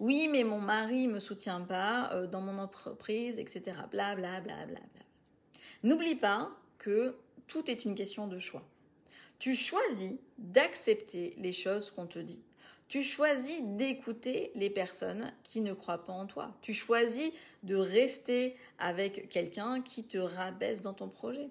Oui, 0.00 0.28
mais 0.28 0.42
mon 0.42 0.60
mari 0.60 1.06
me 1.06 1.20
soutient 1.20 1.60
pas 1.60 2.26
dans 2.26 2.40
mon 2.40 2.58
entreprise, 2.58 3.38
etc. 3.38 3.62
Bla 3.90 4.16
bla 4.16 4.40
bla 4.40 4.66
bla 4.66 4.80
bla. 4.80 5.02
N'oublie 5.84 6.16
pas 6.16 6.50
que 6.78 7.16
tout 7.46 7.70
est 7.70 7.84
une 7.84 7.94
question 7.94 8.26
de 8.26 8.38
choix. 8.38 8.66
Tu 9.38 9.54
choisis 9.54 10.14
d'accepter 10.38 11.34
les 11.38 11.52
choses 11.52 11.90
qu'on 11.90 12.06
te 12.06 12.18
dit. 12.18 12.40
Tu 12.94 13.02
choisis 13.02 13.58
d'écouter 13.60 14.52
les 14.54 14.70
personnes 14.70 15.32
qui 15.42 15.62
ne 15.62 15.72
croient 15.72 16.04
pas 16.04 16.12
en 16.12 16.26
toi. 16.26 16.56
Tu 16.62 16.72
choisis 16.72 17.32
de 17.64 17.74
rester 17.74 18.54
avec 18.78 19.28
quelqu'un 19.30 19.82
qui 19.82 20.04
te 20.04 20.16
rabaisse 20.16 20.80
dans 20.80 20.94
ton 20.94 21.08
projet. 21.08 21.50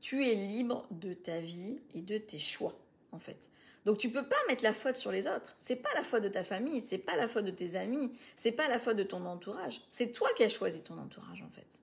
Tu 0.00 0.26
es 0.26 0.34
libre 0.34 0.86
de 0.90 1.12
ta 1.12 1.40
vie 1.40 1.78
et 1.94 2.00
de 2.00 2.16
tes 2.16 2.38
choix, 2.38 2.74
en 3.10 3.18
fait. 3.18 3.50
Donc 3.84 3.98
tu 3.98 4.08
peux 4.08 4.26
pas 4.26 4.34
mettre 4.48 4.64
la 4.64 4.72
faute 4.72 4.96
sur 4.96 5.12
les 5.12 5.26
autres. 5.26 5.54
C'est 5.58 5.76
pas 5.76 5.92
la 5.94 6.04
faute 6.04 6.22
de 6.22 6.28
ta 6.28 6.42
famille, 6.42 6.80
c'est 6.80 6.96
pas 6.96 7.16
la 7.16 7.28
faute 7.28 7.44
de 7.44 7.50
tes 7.50 7.76
amis, 7.76 8.10
c'est 8.36 8.52
pas 8.52 8.68
la 8.68 8.78
faute 8.78 8.96
de 8.96 9.02
ton 9.02 9.26
entourage. 9.26 9.82
C'est 9.90 10.10
toi 10.10 10.30
qui 10.38 10.42
as 10.42 10.48
choisi 10.48 10.82
ton 10.82 10.96
entourage, 10.96 11.42
en 11.42 11.50
fait 11.50 11.82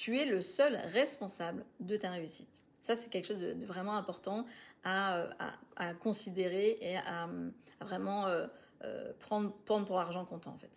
tu 0.00 0.16
es 0.18 0.24
le 0.24 0.40
seul 0.40 0.76
responsable 0.94 1.62
de 1.80 1.94
ta 1.94 2.10
réussite. 2.10 2.64
Ça, 2.80 2.96
c'est 2.96 3.10
quelque 3.10 3.26
chose 3.26 3.40
de, 3.40 3.64
vraiment 3.64 3.96
important 3.96 4.46
à, 4.84 5.28
considérer 6.00 6.78
et 6.80 6.96
à, 6.96 7.28
vraiment 7.80 8.26
euh, 8.26 8.46
euh, 8.84 9.12
prendre, 9.20 9.52
pour 9.64 9.98
argent 9.98 10.24
comptant, 10.24 10.52
en 10.52 10.58
fait. 10.58 10.70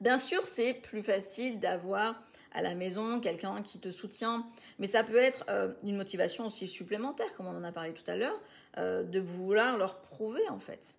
Bien 0.00 0.18
sûr, 0.18 0.42
c'est 0.46 0.74
plus 0.74 1.02
facile 1.02 1.60
d'avoir 1.60 2.22
à 2.52 2.62
la 2.62 2.74
maison 2.74 3.20
quelqu'un 3.20 3.62
qui 3.62 3.78
te 3.78 3.90
soutient, 3.90 4.46
mais 4.78 4.86
ça 4.86 5.04
peut 5.04 5.16
être 5.16 5.44
euh, 5.48 5.72
une 5.82 5.96
motivation 5.96 6.46
aussi 6.46 6.68
supplémentaire, 6.68 7.32
comme 7.34 7.46
on 7.46 7.56
en 7.56 7.64
a 7.64 7.72
parlé 7.72 7.92
tout 7.92 8.08
à 8.10 8.16
l'heure, 8.16 8.38
de 8.76 9.18
vouloir 9.18 9.76
leur 9.76 10.00
prouver 10.00 10.48
en 10.48 10.60
fait 10.60 10.94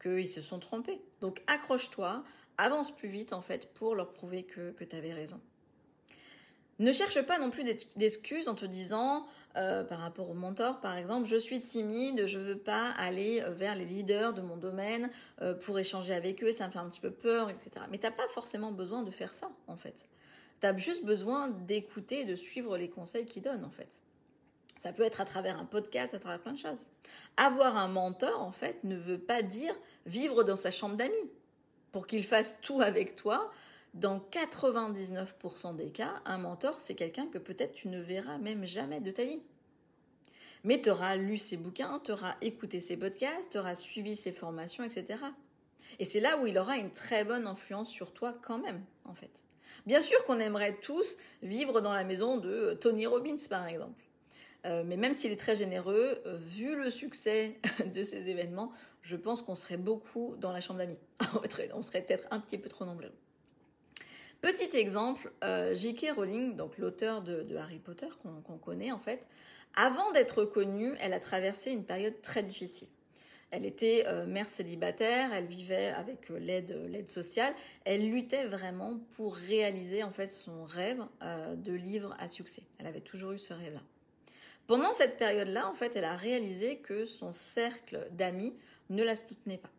qu'ils 0.00 0.28
se 0.28 0.40
sont 0.40 0.58
trompés. 0.58 1.00
Donc 1.20 1.42
accroche-toi, 1.46 2.24
avance 2.56 2.90
plus 2.90 3.08
vite 3.08 3.32
en 3.32 3.42
fait 3.42 3.72
pour 3.74 3.94
leur 3.94 4.12
prouver 4.12 4.44
que, 4.44 4.70
que 4.72 4.84
tu 4.84 4.96
avais 4.96 5.12
raison. 5.12 5.40
Ne 6.80 6.94
cherche 6.94 7.20
pas 7.20 7.38
non 7.38 7.50
plus 7.50 7.62
d'excuses 7.96 8.48
en 8.48 8.54
te 8.54 8.64
disant, 8.64 9.26
euh, 9.56 9.84
par 9.84 9.98
rapport 9.98 10.30
au 10.30 10.34
mentor 10.34 10.80
par 10.80 10.96
exemple, 10.96 11.28
je 11.28 11.36
suis 11.36 11.60
timide, 11.60 12.26
je 12.26 12.38
veux 12.38 12.56
pas 12.56 12.92
aller 12.92 13.42
euh, 13.42 13.50
vers 13.50 13.74
les 13.74 13.84
leaders 13.84 14.32
de 14.32 14.40
mon 14.40 14.56
domaine 14.56 15.10
euh, 15.42 15.52
pour 15.52 15.78
échanger 15.78 16.14
avec 16.14 16.42
eux, 16.42 16.52
ça 16.52 16.66
me 16.66 16.72
fait 16.72 16.78
un 16.78 16.88
petit 16.88 17.00
peu 17.00 17.10
peur, 17.10 17.50
etc. 17.50 17.70
Mais 17.90 17.98
t'as 17.98 18.10
pas 18.10 18.26
forcément 18.28 18.72
besoin 18.72 19.02
de 19.02 19.10
faire 19.10 19.34
ça 19.34 19.50
en 19.66 19.76
fait. 19.76 20.06
Tu 20.62 20.66
as 20.66 20.74
juste 20.78 21.04
besoin 21.04 21.48
d'écouter 21.48 22.24
de 22.24 22.34
suivre 22.34 22.78
les 22.78 22.88
conseils 22.88 23.26
qu'ils 23.26 23.42
donnent 23.42 23.64
en 23.64 23.70
fait. 23.70 23.98
Ça 24.78 24.94
peut 24.94 25.02
être 25.02 25.20
à 25.20 25.26
travers 25.26 25.58
un 25.58 25.66
podcast, 25.66 26.14
à 26.14 26.18
travers 26.18 26.40
plein 26.40 26.52
de 26.52 26.58
choses. 26.58 26.88
Avoir 27.36 27.76
un 27.76 27.88
mentor, 27.88 28.40
en 28.40 28.52
fait, 28.52 28.82
ne 28.84 28.96
veut 28.96 29.18
pas 29.18 29.42
dire 29.42 29.74
vivre 30.06 30.44
dans 30.44 30.56
sa 30.56 30.70
chambre 30.70 30.96
d'amis. 30.96 31.30
Pour 31.92 32.06
qu'il 32.06 32.24
fasse 32.24 32.58
tout 32.62 32.80
avec 32.80 33.14
toi, 33.14 33.50
dans 33.94 34.18
99% 34.18 35.76
des 35.76 35.90
cas, 35.90 36.22
un 36.24 36.38
mentor, 36.38 36.78
c'est 36.78 36.94
quelqu'un 36.94 37.26
que 37.26 37.38
peut-être 37.38 37.72
tu 37.72 37.88
ne 37.88 38.00
verras 38.00 38.38
même 38.38 38.64
jamais 38.64 39.00
de 39.00 39.10
ta 39.10 39.24
vie. 39.24 39.42
Mais 40.62 40.80
tu 40.80 40.90
auras 40.90 41.16
lu 41.16 41.38
ses 41.38 41.56
bouquins, 41.56 42.00
tu 42.04 42.12
auras 42.12 42.36
écouté 42.40 42.80
ses 42.80 42.96
podcasts, 42.96 43.52
tu 43.52 43.58
auras 43.58 43.74
suivi 43.74 44.14
ses 44.14 44.32
formations, 44.32 44.84
etc. 44.84 45.18
Et 45.98 46.04
c'est 46.04 46.20
là 46.20 46.38
où 46.38 46.46
il 46.46 46.58
aura 46.58 46.76
une 46.76 46.92
très 46.92 47.24
bonne 47.24 47.46
influence 47.46 47.90
sur 47.90 48.12
toi 48.12 48.34
quand 48.42 48.58
même, 48.58 48.84
en 49.04 49.14
fait. 49.14 49.30
Bien 49.86 50.02
sûr 50.02 50.24
qu'on 50.26 50.38
aimerait 50.38 50.78
tous 50.80 51.16
vivre 51.42 51.80
dans 51.80 51.92
la 51.92 52.04
maison 52.04 52.36
de 52.36 52.76
Tony 52.80 53.06
Robbins, 53.06 53.36
par 53.48 53.66
exemple. 53.66 54.04
Euh, 54.66 54.84
mais 54.84 54.98
même 54.98 55.14
s'il 55.14 55.32
est 55.32 55.40
très 55.40 55.56
généreux, 55.56 56.20
euh, 56.26 56.36
vu 56.36 56.76
le 56.76 56.90
succès 56.90 57.58
de 57.94 58.02
ces 58.02 58.28
événements, 58.28 58.72
je 59.00 59.16
pense 59.16 59.40
qu'on 59.40 59.54
serait 59.54 59.78
beaucoup 59.78 60.36
dans 60.38 60.52
la 60.52 60.60
chambre 60.60 60.78
d'amis. 60.78 60.98
on 61.74 61.82
serait 61.82 62.02
peut-être 62.02 62.28
un 62.30 62.40
petit 62.40 62.58
peu 62.58 62.68
trop 62.68 62.84
nombreux. 62.84 63.12
Petit 64.40 64.74
exemple, 64.74 65.30
euh, 65.44 65.74
J.K. 65.74 66.12
Rowling, 66.16 66.56
l'auteur 66.78 67.20
de, 67.20 67.56
Harry 67.56 67.78
Potter 67.78 68.08
qu'on 68.22 68.56
connaît 68.56 68.90
en 68.90 68.98
fait, 68.98 69.28
avant 69.76 70.12
d'être 70.12 70.46
connue, 70.46 70.94
elle 71.00 71.12
a 71.12 71.20
traversé 71.20 71.72
une 71.72 71.84
période 71.84 72.22
très 72.22 72.42
difficile. 72.42 72.88
Elle 73.50 73.66
était 73.66 74.04
euh, 74.06 74.26
mère 74.26 74.48
célibataire, 74.48 75.32
elle 75.34 75.46
vivait 75.46 75.88
avec 75.88 76.30
euh, 76.30 76.38
l'aide 76.38 76.74
l'aide 76.88 77.10
sociale, 77.10 77.52
elle 77.84 78.08
luttait 78.08 78.46
vraiment 78.46 78.98
pour 79.16 79.36
réaliser 79.36 80.04
en 80.04 80.10
fait 80.10 80.28
son 80.28 80.64
rêve 80.64 81.04
de 81.56 81.72
livre 81.72 82.16
à 82.18 82.28
succès. 82.28 82.62
Elle 82.78 82.86
avait 82.86 83.00
toujours 83.00 83.32
eu 83.32 83.38
ce 83.38 83.52
rêve-là. 83.52 83.82
Pendant 84.66 84.94
cette 84.94 85.18
période-là, 85.18 85.68
en 85.68 85.74
fait, 85.74 85.96
elle 85.96 86.04
a 86.04 86.14
réalisé 86.14 86.78
que 86.78 87.04
son 87.04 87.32
cercle 87.32 88.08
d'amis 88.12 88.54
ne 88.88 89.02
la 89.02 89.16
soutenait 89.16 89.58
pas. 89.58 89.70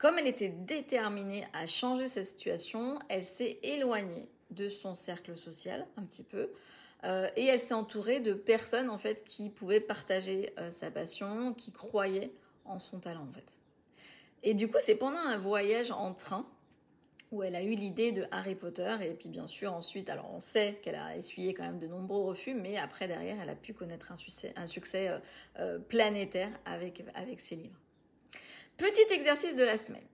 Comme 0.00 0.18
elle 0.18 0.26
était 0.26 0.48
déterminée 0.48 1.44
à 1.52 1.66
changer 1.66 2.06
cette 2.06 2.24
situation, 2.24 2.98
elle 3.10 3.22
s'est 3.22 3.58
éloignée 3.62 4.30
de 4.48 4.70
son 4.70 4.94
cercle 4.94 5.36
social 5.36 5.86
un 5.98 6.04
petit 6.04 6.22
peu 6.24 6.50
et 7.04 7.44
elle 7.44 7.60
s'est 7.60 7.74
entourée 7.74 8.20
de 8.20 8.32
personnes 8.32 8.88
en 8.88 8.96
fait 8.96 9.24
qui 9.24 9.50
pouvaient 9.50 9.78
partager 9.80 10.54
sa 10.70 10.90
passion, 10.90 11.52
qui 11.52 11.70
croyaient 11.70 12.32
en 12.64 12.78
son 12.78 12.98
talent 12.98 13.26
en 13.28 13.32
fait. 13.34 13.58
Et 14.42 14.54
du 14.54 14.68
coup, 14.68 14.78
c'est 14.80 14.94
pendant 14.94 15.18
un 15.18 15.36
voyage 15.36 15.90
en 15.90 16.14
train 16.14 16.46
où 17.30 17.42
elle 17.42 17.54
a 17.54 17.62
eu 17.62 17.74
l'idée 17.74 18.10
de 18.10 18.24
Harry 18.30 18.54
Potter 18.54 18.96
et 19.02 19.12
puis 19.12 19.28
bien 19.28 19.46
sûr 19.46 19.74
ensuite, 19.74 20.08
alors 20.08 20.30
on 20.32 20.40
sait 20.40 20.80
qu'elle 20.82 20.94
a 20.94 21.14
essuyé 21.14 21.52
quand 21.52 21.64
même 21.64 21.78
de 21.78 21.86
nombreux 21.86 22.24
refus, 22.24 22.54
mais 22.54 22.78
après 22.78 23.06
derrière, 23.06 23.36
elle 23.38 23.50
a 23.50 23.54
pu 23.54 23.74
connaître 23.74 24.12
un 24.12 24.16
succès, 24.66 25.08
euh, 25.08 25.18
euh, 25.58 25.78
planétaire 25.78 26.50
avec 26.64 27.02
ses 27.38 27.56
livres. 27.56 27.78
Petit 28.80 29.12
exercice 29.12 29.54
de 29.56 29.62
la 29.62 29.76
semaine. 29.76 30.06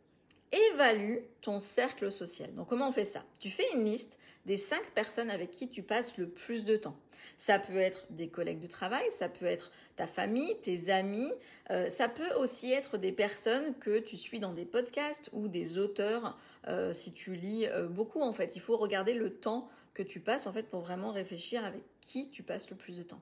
Évalue 0.50 1.18
ton 1.40 1.60
cercle 1.60 2.10
social. 2.10 2.52
Donc 2.56 2.68
comment 2.68 2.88
on 2.88 2.92
fait 2.92 3.04
ça? 3.04 3.22
Tu 3.38 3.48
fais 3.48 3.62
une 3.74 3.84
liste 3.84 4.18
des 4.44 4.56
cinq 4.56 4.82
personnes 4.90 5.30
avec 5.30 5.52
qui 5.52 5.68
tu 5.68 5.84
passes 5.84 6.18
le 6.18 6.28
plus 6.28 6.64
de 6.64 6.76
temps. 6.76 6.96
Ça 7.38 7.60
peut 7.60 7.76
être 7.76 8.06
des 8.10 8.26
collègues 8.26 8.58
de 8.58 8.66
travail, 8.66 9.04
ça 9.12 9.28
peut 9.28 9.46
être 9.46 9.70
ta 9.94 10.08
famille, 10.08 10.56
tes 10.62 10.90
amis, 10.90 11.32
euh, 11.70 11.88
ça 11.90 12.08
peut 12.08 12.34
aussi 12.40 12.72
être 12.72 12.98
des 12.98 13.12
personnes 13.12 13.72
que 13.78 14.00
tu 14.00 14.16
suis 14.16 14.40
dans 14.40 14.52
des 14.52 14.64
podcasts 14.64 15.30
ou 15.32 15.46
des 15.46 15.78
auteurs 15.78 16.36
euh, 16.66 16.92
si 16.92 17.12
tu 17.12 17.36
lis 17.36 17.68
euh, 17.68 17.86
beaucoup 17.86 18.20
en 18.20 18.32
fait. 18.32 18.56
Il 18.56 18.60
faut 18.60 18.76
regarder 18.76 19.14
le 19.14 19.30
temps 19.32 19.68
que 19.94 20.02
tu 20.02 20.18
passes 20.18 20.48
en 20.48 20.52
fait 20.52 20.68
pour 20.68 20.80
vraiment 20.80 21.12
réfléchir 21.12 21.64
avec 21.64 21.82
qui 22.00 22.30
tu 22.30 22.42
passes 22.42 22.68
le 22.68 22.76
plus 22.76 22.98
de 22.98 23.04
temps. 23.04 23.20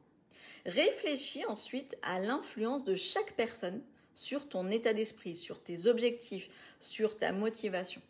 Réfléchis 0.65 1.45
ensuite 1.45 1.99
à 2.01 2.19
l'influence 2.19 2.85
de 2.85 2.95
chaque 2.95 3.35
personne 3.37 3.83
sur 4.15 4.49
ton 4.49 4.71
état 4.71 4.93
d'esprit, 4.93 5.35
sur 5.35 5.63
tes 5.63 5.87
objectifs, 5.87 6.49
sur 6.81 7.17
ta 7.17 7.33
motivation. 7.33 8.03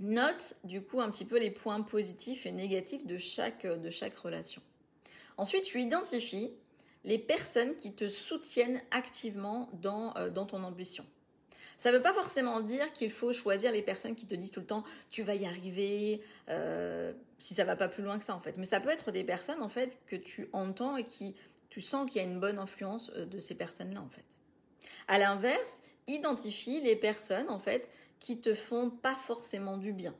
Note 0.00 0.56
du 0.64 0.82
coup 0.82 1.00
un 1.00 1.10
petit 1.10 1.24
peu 1.24 1.38
les 1.38 1.50
points 1.50 1.80
positifs 1.82 2.46
et 2.46 2.52
négatifs 2.52 3.06
de 3.06 3.18
chaque, 3.18 3.66
de 3.66 3.90
chaque 3.90 4.16
relation. 4.16 4.62
Ensuite, 5.36 5.64
tu 5.64 5.80
identifies 5.80 6.52
les 7.04 7.18
personnes 7.18 7.76
qui 7.76 7.92
te 7.92 8.08
soutiennent 8.08 8.80
activement 8.90 9.68
dans, 9.74 10.16
euh, 10.16 10.30
dans 10.30 10.46
ton 10.46 10.62
ambition. 10.62 11.04
Ça 11.78 11.90
ne 11.90 11.96
veut 11.96 12.02
pas 12.02 12.12
forcément 12.12 12.60
dire 12.60 12.92
qu'il 12.92 13.10
faut 13.10 13.32
choisir 13.32 13.72
les 13.72 13.82
personnes 13.82 14.14
qui 14.14 14.26
te 14.26 14.36
disent 14.36 14.52
tout 14.52 14.60
le 14.60 14.66
temps 14.66 14.84
tu 15.10 15.24
vas 15.24 15.34
y 15.34 15.46
arriver, 15.46 16.22
euh, 16.48 17.12
si 17.38 17.54
ça 17.54 17.64
va 17.64 17.74
pas 17.74 17.88
plus 17.88 18.04
loin 18.04 18.18
que 18.20 18.24
ça 18.24 18.36
en 18.36 18.40
fait. 18.40 18.56
Mais 18.56 18.66
ça 18.66 18.80
peut 18.80 18.90
être 18.90 19.10
des 19.10 19.24
personnes 19.24 19.62
en 19.62 19.68
fait 19.68 19.98
que 20.06 20.14
tu 20.14 20.48
entends 20.52 20.96
et 20.96 21.04
qui 21.04 21.34
tu 21.70 21.80
sens 21.80 22.08
qu'il 22.08 22.22
y 22.22 22.24
a 22.24 22.28
une 22.28 22.38
bonne 22.38 22.58
influence 22.58 23.10
euh, 23.16 23.26
de 23.26 23.40
ces 23.40 23.56
personnes-là 23.56 24.00
en 24.00 24.08
fait. 24.10 24.24
À 25.08 25.18
l'inverse, 25.18 25.82
identifie 26.06 26.80
les 26.80 26.96
personnes 26.96 27.48
en 27.48 27.58
fait 27.58 27.90
qui 28.18 28.40
te 28.40 28.54
font 28.54 28.90
pas 28.90 29.14
forcément 29.14 29.76
du 29.76 29.92
bien. 29.92 30.14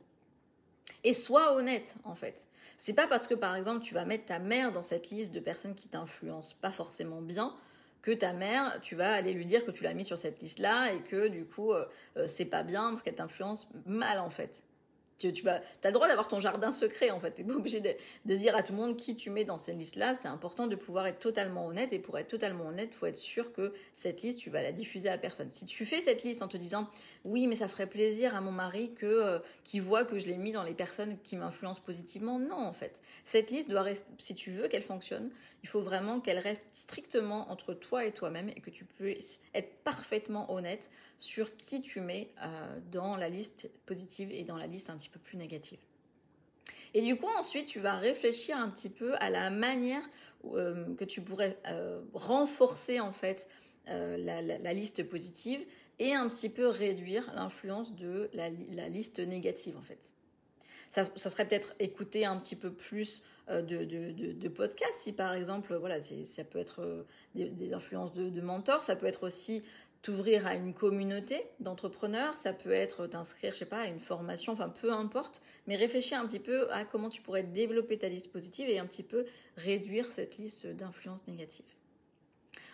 Et 1.03 1.13
sois 1.13 1.53
honnête 1.53 1.95
en 2.03 2.15
fait. 2.15 2.47
C'est 2.77 2.93
pas 2.93 3.07
parce 3.07 3.27
que 3.27 3.33
par 3.33 3.55
exemple 3.55 3.83
tu 3.83 3.93
vas 3.93 4.05
mettre 4.05 4.25
ta 4.25 4.39
mère 4.39 4.71
dans 4.71 4.83
cette 4.83 5.09
liste 5.09 5.31
de 5.31 5.39
personnes 5.39 5.75
qui 5.75 5.87
t'influencent 5.87 6.55
pas 6.61 6.71
forcément 6.71 7.21
bien 7.21 7.55
que 8.01 8.11
ta 8.11 8.33
mère, 8.33 8.79
tu 8.81 8.95
vas 8.95 9.13
aller 9.13 9.33
lui 9.33 9.45
dire 9.45 9.65
que 9.65 9.71
tu 9.71 9.83
l'as 9.83 9.93
mis 9.93 10.03
sur 10.03 10.17
cette 10.17 10.41
liste-là 10.41 10.91
et 10.91 10.99
que 10.99 11.29
du 11.29 11.45
coup 11.45 11.71
euh, 11.71 11.85
euh, 12.17 12.27
c'est 12.27 12.45
pas 12.45 12.63
bien 12.63 12.89
parce 12.89 13.01
qu'elle 13.01 13.15
t'influence 13.15 13.69
mal 13.85 14.19
en 14.19 14.29
fait. 14.29 14.61
Tu, 15.17 15.31
tu 15.31 15.47
as 15.47 15.61
le 15.83 15.91
droit 15.91 16.07
d'avoir 16.07 16.27
ton 16.27 16.39
jardin 16.39 16.71
secret 16.71 17.11
en 17.11 17.19
fait. 17.19 17.35
Tu 17.35 17.43
n'es 17.43 17.47
pas 17.47 17.55
obligé 17.55 17.79
de, 17.79 18.35
dire 18.35 18.55
à 18.55 18.63
tout 18.63 18.73
le 18.73 18.79
monde 18.79 18.97
qui 18.97 19.15
tu 19.15 19.29
mets 19.29 19.45
dans 19.45 19.57
cette 19.57 19.77
liste-là. 19.77 20.15
C'est 20.15 20.27
important 20.27 20.67
de 20.67 20.75
pouvoir 20.75 21.07
être 21.07 21.19
totalement 21.19 21.65
honnête 21.67 21.93
et 21.93 21.99
pour 21.99 22.17
être 22.17 22.27
totalement 22.27 22.67
honnête, 22.67 22.93
faut 22.93 23.05
être 23.05 23.17
sûr 23.17 23.53
que 23.53 23.73
cette 23.93 24.21
liste, 24.21 24.39
tu 24.39 24.49
vas 24.49 24.61
la 24.61 24.71
diffuser 24.71 25.09
à 25.09 25.17
personne. 25.17 25.51
Si 25.51 25.65
tu 25.65 25.85
fais 25.85 26.01
cette 26.01 26.23
liste 26.23 26.41
en 26.41 26.47
te 26.47 26.57
disant 26.57 26.87
oui, 27.23 27.47
mais 27.47 27.55
ça 27.55 27.67
ferait 27.67 27.87
plaisir 27.87 28.35
à 28.35 28.41
mon 28.41 28.51
mari 28.51 28.93
que 28.93 29.05
euh, 29.05 29.39
qui 29.63 29.79
voit 29.79 30.05
que 30.05 30.19
je 30.19 30.25
l'ai 30.25 30.37
mis 30.37 30.51
dans 30.51 30.63
les 30.63 30.73
personnes 30.73 31.17
qui 31.23 31.35
m'influencent 31.35 31.81
positivement, 31.81 32.39
non 32.39 32.57
en 32.57 32.73
fait. 32.73 33.01
Cette 33.25 33.51
liste 33.51 33.69
doit 33.69 33.81
rester, 33.81 34.07
si 34.17 34.35
tu 34.35 34.51
veux 34.51 34.67
qu'elle 34.67 34.83
fonctionne, 34.83 35.31
il 35.63 35.69
faut 35.69 35.81
vraiment 35.81 36.19
qu'elle 36.19 36.39
reste 36.39 36.63
strictement 36.73 37.49
entre 37.49 37.73
toi 37.73 38.05
et 38.05 38.11
toi-même 38.11 38.49
et 38.49 38.59
que 38.59 38.69
tu 38.69 38.85
puisses 38.85 39.41
être 39.53 39.71
parfaitement 39.83 40.51
honnête 40.51 40.89
sur 41.23 41.55
qui 41.55 41.81
tu 41.81 42.01
mets 42.01 42.33
euh, 42.41 42.79
dans 42.91 43.15
la 43.15 43.29
liste 43.29 43.69
positive 43.85 44.29
et 44.33 44.43
dans 44.43 44.57
la 44.57 44.67
liste 44.67 44.89
un 44.89 44.97
petit 44.97 45.07
peu 45.07 45.21
plus 45.21 45.37
négative. 45.37 45.79
Et 46.93 47.01
du 47.01 47.15
coup, 47.15 47.29
ensuite, 47.37 47.65
tu 47.65 47.79
vas 47.79 47.95
réfléchir 47.95 48.57
un 48.57 48.69
petit 48.69 48.89
peu 48.89 49.15
à 49.15 49.29
la 49.29 49.49
manière 49.49 50.03
euh, 50.51 50.93
que 50.95 51.05
tu 51.05 51.21
pourrais 51.21 51.57
euh, 51.67 52.01
renforcer 52.13 52.99
en 52.99 53.13
fait 53.13 53.47
la, 53.87 54.73
liste 54.73 55.03
positive 55.07 55.65
et 55.99 56.13
un 56.13 56.27
petit 56.27 56.49
peu 56.49 56.67
réduire 56.67 57.31
l'influence 57.33 57.95
de 57.95 58.29
la, 58.33 58.49
liste 58.89 59.19
négative 59.19 59.77
en 59.77 59.81
fait. 59.81 60.11
Ça, 60.89 61.07
serait 61.15 61.47
peut-être 61.47 61.73
écouter 61.79 62.25
un 62.25 62.37
petit 62.37 62.55
peu 62.55 62.71
plus 62.71 63.23
de, 63.49 64.47
podcasts 64.47 64.99
si 64.99 65.11
par 65.11 65.33
exemple 65.33 65.75
voilà 65.75 65.99
ça 65.99 66.43
peut 66.45 66.59
être 66.59 67.05
des, 67.35 67.73
influences 67.73 68.13
de, 68.13 68.29
de 68.29 68.41
mentors 68.41 68.83
ça 68.83 68.95
peut 68.95 69.07
être 69.07 69.23
aussi 69.23 69.63
t'ouvrir 70.03 70.45
à 70.45 70.53
une 70.53 70.73
communauté 70.73 71.47
d'entrepreneurs, 71.61 72.35
ça 72.35 72.51
peut 72.51 72.71
être 72.71 73.07
t'inscrire, 73.07 73.53
je 73.53 73.59
sais 73.59 73.65
pas, 73.65 73.79
à 73.79 73.87
une 73.87 74.01
formation, 74.01 74.51
enfin 74.51 74.67
peu 74.69 74.91
importe, 74.91 75.41
mais 75.65 75.77
réfléchir 75.77 76.19
un 76.19 76.27
petit 76.27 76.41
peu 76.41 76.69
à 76.71 76.83
comment 76.83 77.09
tu 77.09 77.21
pourrais 77.21 77.41
développer 77.41 77.97
ta 77.97 78.09
liste 78.09 78.31
positive 78.31 78.69
et 78.69 78.79
un 78.79 78.85
petit 78.85 79.01
peu 79.01 79.25
réduire 79.55 80.05
cette 80.11 80.37
liste 80.37 80.67
d'influences 80.67 81.25
négatives. 81.27 81.65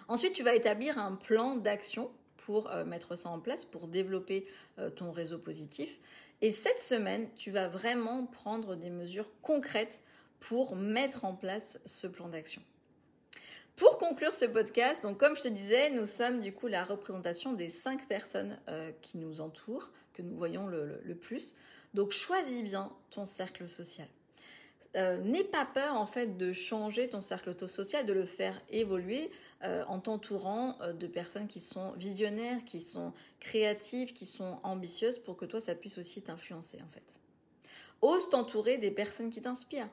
Ensuite, 0.08 0.34
tu 0.34 0.42
vas 0.42 0.56
établir 0.56 0.98
un 0.98 1.14
plan 1.14 1.56
d'action 1.56 2.12
pour 2.38 2.72
euh, 2.72 2.84
mettre 2.84 3.16
ça 3.16 3.30
en 3.30 3.40
place, 3.40 3.64
pour 3.64 3.88
développer 3.88 4.48
euh, 4.80 4.90
ton 4.90 5.12
réseau 5.12 5.38
positif. 5.38 6.00
Et 6.42 6.50
cette 6.50 6.82
semaine, 6.82 7.30
tu 7.36 7.52
vas 7.52 7.68
vraiment 7.68 8.26
prendre 8.26 8.76
des 8.76 8.90
mesures 8.90 9.30
concrètes 9.44 10.02
pour 10.40 10.76
mettre 10.76 11.26
en 11.26 11.36
place 11.36 11.80
ce 11.86 12.08
plan 12.08 12.28
d'action. 12.28 12.64
Pour 13.80 13.98
conclure 13.98 14.34
ce 14.34 14.44
podcast, 14.44 15.04
donc 15.04 15.18
comme 15.18 15.38
je 15.38 15.44
te 15.44 15.48
disais, 15.48 15.90
nous 15.92 16.06
sommes 16.06 16.42
du 16.42 16.52
coup 16.52 16.68
la 16.68 16.84
représentation 16.84 17.54
des 17.54 17.70
cinq 17.70 18.10
personnes 18.10 18.60
euh, 18.68 18.92
qui 19.02 19.18
nous 19.18 19.40
entourent, 19.40 19.90
que 20.12 20.22
nous 20.22 20.36
voyons 20.36 20.68
le, 20.68 21.16
plus. 21.16 21.56
Donc 21.94 22.12
choisis 22.12 22.62
bien 22.62 22.92
ton 23.10 23.26
cercle 23.26 23.70
social. 23.70 24.10
Euh, 24.98 25.18
n'aie 25.20 25.46
pas 25.46 25.66
peur 25.66 25.96
en 25.96 26.08
fait 26.08 26.36
de 26.36 26.52
changer 26.52 27.08
ton 27.08 27.22
cercle 27.22 27.56
social, 27.70 28.06
de 28.06 28.12
le 28.12 28.26
faire 28.26 28.62
évoluer 28.70 29.32
euh, 29.64 29.86
en 29.88 30.02
t'entourant 30.02 30.78
de 30.94 31.08
personnes 31.08 31.48
qui 31.48 31.62
sont 31.62 31.94
visionnaires, 31.94 32.60
qui 32.66 32.82
sont 32.82 33.14
créatives, 33.40 34.12
qui 34.12 34.26
sont 34.26 34.60
ambitieuses 34.64 35.20
pour 35.20 35.38
que 35.38 35.46
toi 35.46 35.62
ça 35.62 35.74
puisse 35.74 35.98
aussi 35.98 36.22
t'influencer 36.22 36.82
en 36.82 36.92
fait. 36.92 37.16
Ose 38.02 38.30
t'entourer 38.30 38.78
des 38.78 38.92
personnes 38.92 39.30
qui 39.30 39.42
t'inspirent. 39.42 39.90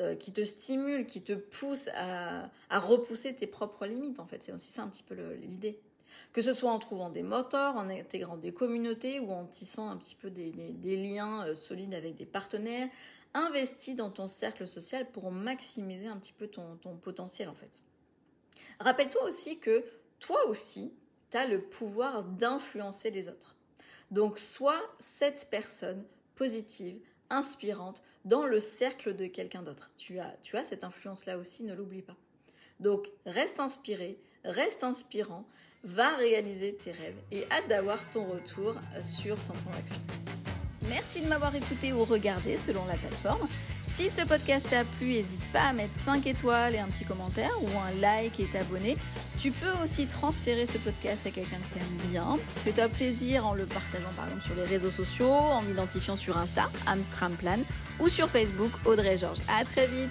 Euh, 0.00 0.14
qui 0.14 0.32
te 0.32 0.44
stimule, 0.44 1.06
qui 1.06 1.22
te 1.22 1.32
pousse 1.32 1.88
à, 1.96 2.50
repousser 2.70 3.34
tes 3.34 3.48
propres 3.48 3.84
limites, 3.84 4.20
en 4.20 4.26
fait. 4.26 4.40
C'est 4.44 4.52
aussi 4.52 4.70
ça 4.70 4.82
un 4.82 4.88
petit 4.88 5.02
peu 5.02 5.16
l'idée. 5.40 5.80
Que 6.32 6.40
ce 6.40 6.52
soit 6.52 6.70
en 6.70 6.78
trouvant 6.78 7.10
des 7.10 7.24
moteurs, 7.24 7.74
en 7.74 7.90
intégrant 7.90 8.36
des 8.36 8.52
communautés 8.52 9.18
ou 9.18 9.32
en 9.32 9.44
tissant 9.44 9.90
un 9.90 9.96
petit 9.96 10.14
peu 10.14 10.30
des, 10.30 10.52
liens 10.96 11.48
euh, 11.48 11.56
solides 11.56 11.94
avec 11.94 12.14
des 12.14 12.26
partenaires, 12.26 12.88
investis 13.34 13.96
dans 13.96 14.10
ton 14.10 14.28
cercle 14.28 14.68
social 14.68 15.10
pour 15.10 15.32
maximiser 15.32 16.06
un 16.06 16.16
petit 16.16 16.32
peu 16.32 16.46
ton, 16.46 16.76
potentiel, 17.02 17.48
en 17.48 17.54
fait. 17.54 17.80
Rappelle-toi 18.78 19.24
aussi 19.24 19.58
que 19.58 19.84
toi 20.20 20.46
aussi, 20.46 20.92
tu 21.32 21.36
as 21.38 21.48
le 21.48 21.60
pouvoir 21.60 22.22
d'influencer 22.22 23.10
les 23.10 23.28
autres. 23.28 23.56
Donc, 24.12 24.38
sois 24.38 24.80
cette 25.00 25.48
personne 25.50 26.04
positive, 26.36 27.00
inspirante 27.30 28.02
dans 28.24 28.44
le 28.44 28.60
cercle 28.60 29.14
de 29.14 29.26
quelqu'un 29.26 29.62
d'autre. 29.62 29.90
Tu 29.96 30.18
as, 30.18 30.34
tu 30.42 30.56
as 30.56 30.64
cette 30.64 30.84
influence-là 30.84 31.38
aussi, 31.38 31.62
ne 31.64 31.74
l'oublie 31.74 32.02
pas. 32.02 32.16
Donc, 32.80 33.10
reste 33.26 33.60
inspiré, 33.60 34.18
reste 34.44 34.84
inspirant, 34.84 35.44
va 35.84 36.16
réaliser 36.16 36.74
tes 36.74 36.92
rêves 36.92 37.16
et 37.30 37.46
hâte 37.50 37.68
d'avoir 37.68 38.08
ton 38.10 38.24
retour 38.24 38.74
sur 39.02 39.36
ton 39.44 39.52
plan 39.54 39.72
d'action. 39.72 40.00
Merci 40.88 41.20
de 41.20 41.28
m'avoir 41.28 41.54
écouté 41.54 41.92
ou 41.92 42.04
regardé 42.04 42.56
selon 42.56 42.84
la 42.86 42.94
plateforme. 42.94 43.48
Si 43.94 44.10
ce 44.10 44.24
podcast 44.24 44.66
t'a 44.70 44.84
plu, 44.84 45.06
n'hésite 45.06 45.52
pas 45.52 45.62
à 45.62 45.72
mettre 45.72 45.98
5 46.04 46.26
étoiles 46.26 46.74
et 46.74 46.78
un 46.78 46.86
petit 46.86 47.04
commentaire 47.04 47.50
ou 47.62 47.68
un 47.78 48.00
like 48.00 48.38
et 48.38 48.44
t'abonner. 48.44 48.96
Tu 49.38 49.50
peux 49.50 49.72
aussi 49.82 50.06
transférer 50.06 50.66
ce 50.66 50.78
podcast 50.78 51.26
à 51.26 51.30
quelqu'un 51.30 51.56
que 51.56 51.74
t'aimes 51.74 52.10
bien. 52.10 52.38
Fais-toi 52.64 52.88
plaisir 52.88 53.46
en 53.46 53.54
le 53.54 53.66
partageant 53.66 54.10
par 54.16 54.26
exemple 54.26 54.44
sur 54.44 54.54
les 54.54 54.64
réseaux 54.64 54.90
sociaux, 54.90 55.30
en 55.30 55.62
m'identifiant 55.62 56.16
sur 56.16 56.38
Insta, 56.38 56.70
Amstramplan, 56.86 57.58
ou 57.98 58.08
sur 58.08 58.28
Facebook, 58.28 58.70
Audrey 58.84 59.16
Georges. 59.16 59.40
À 59.48 59.64
très 59.64 59.86
vite 59.86 60.10